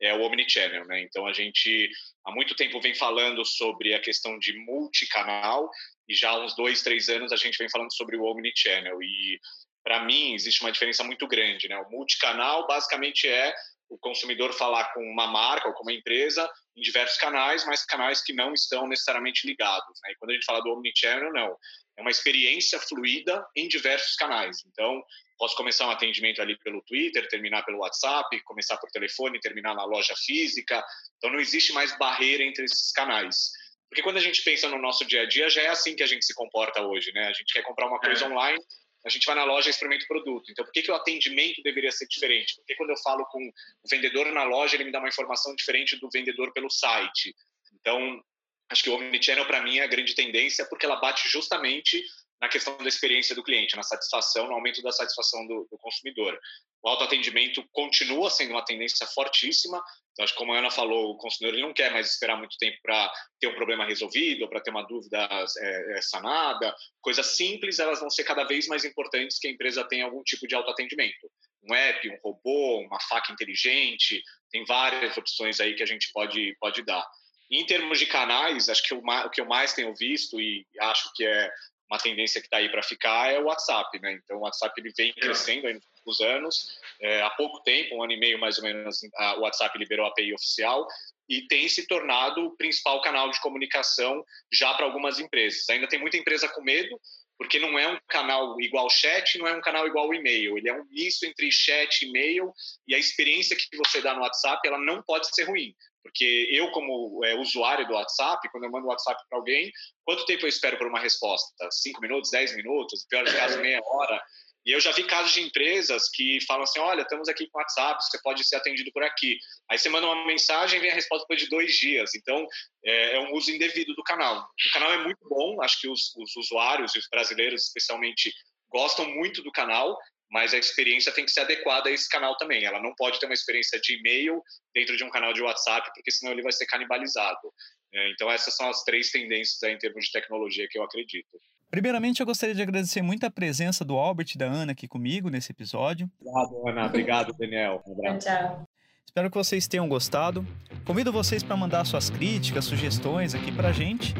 é 0.00 0.14
o 0.14 0.22
omnichannel, 0.22 0.86
né? 0.86 1.02
Então 1.02 1.26
a 1.26 1.32
gente 1.32 1.90
há 2.24 2.32
muito 2.32 2.54
tempo 2.54 2.80
vem 2.80 2.94
falando 2.94 3.44
sobre 3.44 3.94
a 3.94 4.00
questão 4.00 4.38
de 4.38 4.52
multicanal 4.64 5.70
e 6.08 6.14
já 6.14 6.30
há 6.30 6.44
uns 6.44 6.54
dois, 6.56 6.82
três 6.82 7.08
anos 7.08 7.32
a 7.32 7.36
gente 7.36 7.58
vem 7.58 7.68
falando 7.68 7.94
sobre 7.94 8.16
o 8.16 8.24
omnichannel 8.24 9.02
e 9.02 9.38
para 9.84 10.04
mim 10.04 10.34
existe 10.34 10.60
uma 10.62 10.72
diferença 10.72 11.04
muito 11.04 11.26
grande, 11.26 11.68
né? 11.68 11.76
O 11.78 11.90
multicanal 11.90 12.66
basicamente 12.66 13.26
é 13.28 13.54
o 13.90 13.98
consumidor 13.98 14.52
falar 14.52 14.92
com 14.94 15.02
uma 15.02 15.26
marca 15.26 15.68
ou 15.68 15.74
com 15.74 15.82
uma 15.82 15.92
empresa 15.92 16.48
em 16.76 16.80
diversos 16.80 17.18
canais, 17.18 17.66
mas 17.66 17.84
canais 17.84 18.22
que 18.22 18.32
não 18.32 18.54
estão 18.54 18.86
necessariamente 18.86 19.46
ligados. 19.46 19.98
Né? 20.04 20.12
E 20.12 20.14
quando 20.16 20.30
a 20.30 20.34
gente 20.34 20.44
fala 20.44 20.62
do 20.62 20.70
omnichannel, 20.70 21.32
não. 21.32 21.56
É 21.98 22.00
uma 22.00 22.10
experiência 22.10 22.78
fluida 22.78 23.44
em 23.56 23.66
diversos 23.66 24.14
canais. 24.14 24.58
Então, 24.66 25.02
Posso 25.40 25.56
começar 25.56 25.86
um 25.86 25.90
atendimento 25.90 26.42
ali 26.42 26.54
pelo 26.58 26.82
Twitter, 26.82 27.26
terminar 27.26 27.64
pelo 27.64 27.78
WhatsApp, 27.78 28.28
começar 28.42 28.76
por 28.76 28.90
telefone, 28.90 29.40
terminar 29.40 29.74
na 29.74 29.86
loja 29.86 30.14
física. 30.14 30.84
Então 31.16 31.30
não 31.30 31.40
existe 31.40 31.72
mais 31.72 31.96
barreira 31.96 32.44
entre 32.44 32.66
esses 32.66 32.92
canais. 32.92 33.50
Porque 33.88 34.02
quando 34.02 34.18
a 34.18 34.20
gente 34.20 34.42
pensa 34.42 34.68
no 34.68 34.78
nosso 34.78 35.02
dia 35.06 35.22
a 35.22 35.26
dia, 35.26 35.48
já 35.48 35.62
é 35.62 35.68
assim 35.68 35.96
que 35.96 36.02
a 36.02 36.06
gente 36.06 36.26
se 36.26 36.34
comporta 36.34 36.82
hoje, 36.82 37.10
né? 37.12 37.26
A 37.26 37.32
gente 37.32 37.54
quer 37.54 37.62
comprar 37.62 37.86
uma 37.86 37.98
coisa 37.98 38.26
é. 38.26 38.28
online, 38.28 38.62
a 39.02 39.08
gente 39.08 39.24
vai 39.24 39.34
na 39.34 39.44
loja 39.44 39.68
e 39.68 39.70
experimenta 39.70 40.04
o 40.04 40.08
produto. 40.08 40.52
Então, 40.52 40.62
por 40.62 40.72
que, 40.72 40.82
que 40.82 40.90
o 40.90 40.94
atendimento 40.94 41.62
deveria 41.62 41.90
ser 41.90 42.06
diferente? 42.06 42.56
Porque 42.56 42.74
quando 42.74 42.90
eu 42.90 42.98
falo 42.98 43.24
com 43.24 43.42
o 43.42 43.88
vendedor 43.90 44.30
na 44.32 44.44
loja, 44.44 44.76
ele 44.76 44.84
me 44.84 44.92
dá 44.92 44.98
uma 44.98 45.08
informação 45.08 45.56
diferente 45.56 45.96
do 45.96 46.10
vendedor 46.12 46.52
pelo 46.52 46.68
site. 46.68 47.34
Então, 47.80 48.22
acho 48.68 48.82
que 48.82 48.90
o 48.90 48.94
Omnichannel, 48.94 49.46
para 49.46 49.62
mim, 49.62 49.78
é 49.78 49.84
a 49.84 49.88
grande 49.88 50.14
tendência, 50.14 50.66
porque 50.66 50.84
ela 50.84 50.96
bate 50.96 51.26
justamente 51.30 52.04
na 52.40 52.48
questão 52.48 52.76
da 52.78 52.88
experiência 52.88 53.34
do 53.34 53.42
cliente, 53.42 53.76
na 53.76 53.82
satisfação, 53.82 54.46
no 54.46 54.54
aumento 54.54 54.82
da 54.82 54.90
satisfação 54.90 55.46
do, 55.46 55.68
do 55.70 55.78
consumidor. 55.78 56.38
O 56.82 56.88
autoatendimento 56.88 57.62
continua 57.70 58.30
sendo 58.30 58.52
uma 58.52 58.64
tendência 58.64 59.06
fortíssima. 59.08 59.82
Então, 60.12 60.24
acho 60.24 60.32
que 60.32 60.38
como 60.38 60.54
a 60.54 60.58
Ana 60.58 60.70
falou, 60.70 61.10
o 61.10 61.18
consumidor 61.18 61.54
ele 61.54 61.66
não 61.66 61.74
quer 61.74 61.90
mais 61.92 62.10
esperar 62.10 62.38
muito 62.38 62.56
tempo 62.56 62.78
para 62.82 63.12
ter 63.38 63.48
um 63.48 63.54
problema 63.54 63.84
resolvido, 63.84 64.48
para 64.48 64.60
ter 64.60 64.70
uma 64.70 64.86
dúvida 64.86 65.28
é, 65.58 65.98
é, 65.98 66.02
sanada. 66.02 66.74
Coisas 67.02 67.26
simples, 67.36 67.78
elas 67.78 68.00
vão 68.00 68.08
ser 68.08 68.24
cada 68.24 68.44
vez 68.44 68.66
mais 68.66 68.86
importantes 68.86 69.38
que 69.38 69.46
a 69.46 69.50
empresa 69.50 69.84
tenha 69.84 70.06
algum 70.06 70.22
tipo 70.22 70.48
de 70.48 70.54
autoatendimento. 70.54 71.30
Um 71.62 71.74
app, 71.74 72.08
um 72.08 72.18
robô, 72.24 72.80
uma 72.80 73.00
faca 73.00 73.30
inteligente, 73.30 74.22
tem 74.50 74.64
várias 74.64 75.14
opções 75.18 75.60
aí 75.60 75.74
que 75.74 75.82
a 75.82 75.86
gente 75.86 76.10
pode, 76.10 76.56
pode 76.58 76.82
dar. 76.82 77.06
Em 77.50 77.66
termos 77.66 77.98
de 77.98 78.06
canais, 78.06 78.70
acho 78.70 78.82
que 78.82 78.94
o, 78.94 79.02
o 79.04 79.30
que 79.30 79.42
eu 79.42 79.46
mais 79.46 79.74
tenho 79.74 79.94
visto 79.94 80.40
e 80.40 80.64
acho 80.80 81.12
que 81.14 81.26
é 81.26 81.50
uma 81.90 81.98
tendência 81.98 82.40
que 82.40 82.46
está 82.46 82.58
aí 82.58 82.70
para 82.70 82.82
ficar 82.82 83.32
é 83.32 83.38
o 83.40 83.46
WhatsApp, 83.46 83.98
né? 84.00 84.12
Então 84.12 84.36
o 84.36 84.40
WhatsApp 84.40 84.80
ele 84.80 84.92
vem 84.96 85.12
crescendo 85.12 85.66
aí 85.66 85.74
nos 85.74 85.84
últimos 85.84 86.20
anos. 86.20 86.78
É, 87.00 87.20
há 87.22 87.30
pouco 87.30 87.60
tempo, 87.62 87.96
um 87.96 88.02
ano 88.02 88.12
e 88.12 88.18
meio 88.18 88.38
mais 88.38 88.58
ou 88.58 88.64
menos, 88.64 89.00
o 89.36 89.40
WhatsApp 89.40 89.76
liberou 89.76 90.06
a 90.06 90.08
API 90.10 90.32
oficial 90.32 90.86
e 91.28 91.46
tem 91.46 91.68
se 91.68 91.86
tornado 91.86 92.46
o 92.46 92.56
principal 92.56 93.00
canal 93.02 93.30
de 93.30 93.40
comunicação 93.40 94.24
já 94.52 94.72
para 94.74 94.86
algumas 94.86 95.18
empresas. 95.18 95.68
Ainda 95.68 95.88
tem 95.88 95.98
muita 95.98 96.16
empresa 96.16 96.48
com 96.48 96.62
medo, 96.62 97.00
porque 97.40 97.58
não 97.58 97.78
é 97.78 97.88
um 97.88 97.98
canal 98.06 98.60
igual 98.60 98.90
chat, 98.90 99.38
não 99.38 99.48
é 99.48 99.54
um 99.54 99.62
canal 99.62 99.86
igual 99.86 100.12
e-mail. 100.12 100.58
Ele 100.58 100.68
é 100.68 100.74
um 100.74 100.84
misto 100.90 101.24
entre 101.24 101.50
chat 101.50 102.02
e 102.02 102.06
e-mail 102.06 102.52
e 102.86 102.94
a 102.94 102.98
experiência 102.98 103.56
que 103.56 103.78
você 103.78 104.02
dá 104.02 104.12
no 104.12 104.20
WhatsApp, 104.20 104.60
ela 104.68 104.76
não 104.76 105.02
pode 105.02 105.34
ser 105.34 105.44
ruim. 105.44 105.74
Porque 106.02 106.48
eu, 106.50 106.70
como 106.70 107.24
é, 107.24 107.34
usuário 107.36 107.88
do 107.88 107.94
WhatsApp, 107.94 108.46
quando 108.50 108.64
eu 108.64 108.70
mando 108.70 108.84
um 108.84 108.90
WhatsApp 108.90 109.18
para 109.26 109.38
alguém, 109.38 109.72
quanto 110.04 110.26
tempo 110.26 110.44
eu 110.44 110.50
espero 110.50 110.76
por 110.76 110.86
uma 110.86 111.00
resposta? 111.00 111.66
Cinco 111.70 112.02
minutos, 112.02 112.30
dez 112.30 112.54
minutos, 112.54 113.06
pior 113.08 113.24
de 113.24 113.34
caso, 113.34 113.58
meia 113.62 113.80
hora. 113.86 114.22
E 114.64 114.72
eu 114.72 114.80
já 114.80 114.92
vi 114.92 115.04
casos 115.04 115.32
de 115.32 115.40
empresas 115.40 116.08
que 116.10 116.38
falam 116.46 116.64
assim: 116.64 116.78
olha, 116.78 117.02
estamos 117.02 117.28
aqui 117.28 117.48
com 117.48 117.58
WhatsApp, 117.58 118.02
você 118.04 118.20
pode 118.22 118.46
ser 118.46 118.56
atendido 118.56 118.90
por 118.92 119.02
aqui. 119.02 119.38
Aí 119.70 119.78
você 119.78 119.88
manda 119.88 120.06
uma 120.06 120.26
mensagem 120.26 120.80
vem 120.80 120.90
a 120.90 120.94
resposta 120.94 121.24
depois 121.24 121.42
de 121.42 121.48
dois 121.48 121.72
dias. 121.74 122.14
Então, 122.14 122.46
é, 122.84 123.16
é, 123.16 123.20
um 123.20 123.32
uso 123.34 123.50
indevido 123.50 123.94
do 123.94 124.02
canal. 124.02 124.42
O 124.42 124.72
canal 124.72 124.92
é 124.92 124.98
muito 124.98 125.26
bom, 125.28 125.62
acho 125.62 125.80
que 125.80 125.88
os, 125.88 126.14
os 126.16 126.36
usuários 126.36 126.94
e 126.94 126.98
os 126.98 127.08
brasileiros, 127.10 127.64
especialmente, 127.66 128.32
gostam 128.70 129.08
muito 129.08 129.42
do 129.42 129.50
canal 129.50 129.96
mas 130.30 130.54
a 130.54 130.58
experiência 130.58 131.12
tem 131.12 131.24
que 131.24 131.32
ser 131.32 131.40
adequada 131.40 131.88
a 131.88 131.92
esse 131.92 132.08
canal 132.08 132.36
também. 132.36 132.64
Ela 132.64 132.80
não 132.80 132.94
pode 132.94 133.18
ter 133.18 133.26
uma 133.26 133.34
experiência 133.34 133.80
de 133.80 133.98
e-mail 133.98 134.40
dentro 134.72 134.96
de 134.96 135.02
um 135.02 135.10
canal 135.10 135.32
de 135.32 135.42
WhatsApp, 135.42 135.90
porque 135.92 136.12
senão 136.12 136.32
ele 136.32 136.42
vai 136.42 136.52
ser 136.52 136.66
canibalizado. 136.66 137.52
É, 137.92 138.10
então, 138.12 138.30
essas 138.30 138.54
são 138.54 138.68
as 138.68 138.84
três 138.84 139.10
tendências 139.10 139.60
em 139.64 139.76
termos 139.76 140.04
de 140.06 140.12
tecnologia 140.12 140.68
que 140.70 140.78
eu 140.78 140.84
acredito. 140.84 141.40
Primeiramente, 141.70 142.20
eu 142.20 142.26
gostaria 142.26 142.54
de 142.54 142.62
agradecer 142.62 143.00
muito 143.00 143.24
a 143.24 143.30
presença 143.30 143.84
do 143.84 143.96
Albert 143.96 144.32
e 144.34 144.38
da 144.38 144.46
Ana 144.46 144.72
aqui 144.72 144.88
comigo 144.88 145.30
nesse 145.30 145.52
episódio. 145.52 146.10
Obrigado, 146.20 146.68
Ana. 146.68 146.86
Obrigado, 146.86 147.32
Daniel. 147.32 147.82
Um 147.86 148.18
Tchau. 148.18 148.68
Espero 149.06 149.30
que 149.30 149.36
vocês 149.36 149.66
tenham 149.66 149.88
gostado. 149.88 150.46
Convido 150.84 151.12
vocês 151.12 151.42
para 151.42 151.56
mandar 151.56 151.84
suas 151.84 152.10
críticas, 152.10 152.64
sugestões 152.64 153.34
aqui 153.34 153.50
para 153.52 153.68
a 153.68 153.72
gente. 153.72 154.14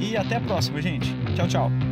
E 0.00 0.16
até 0.16 0.36
a 0.36 0.40
próxima, 0.40 0.80
gente. 0.80 1.08
Tchau, 1.36 1.48
tchau. 1.48 1.91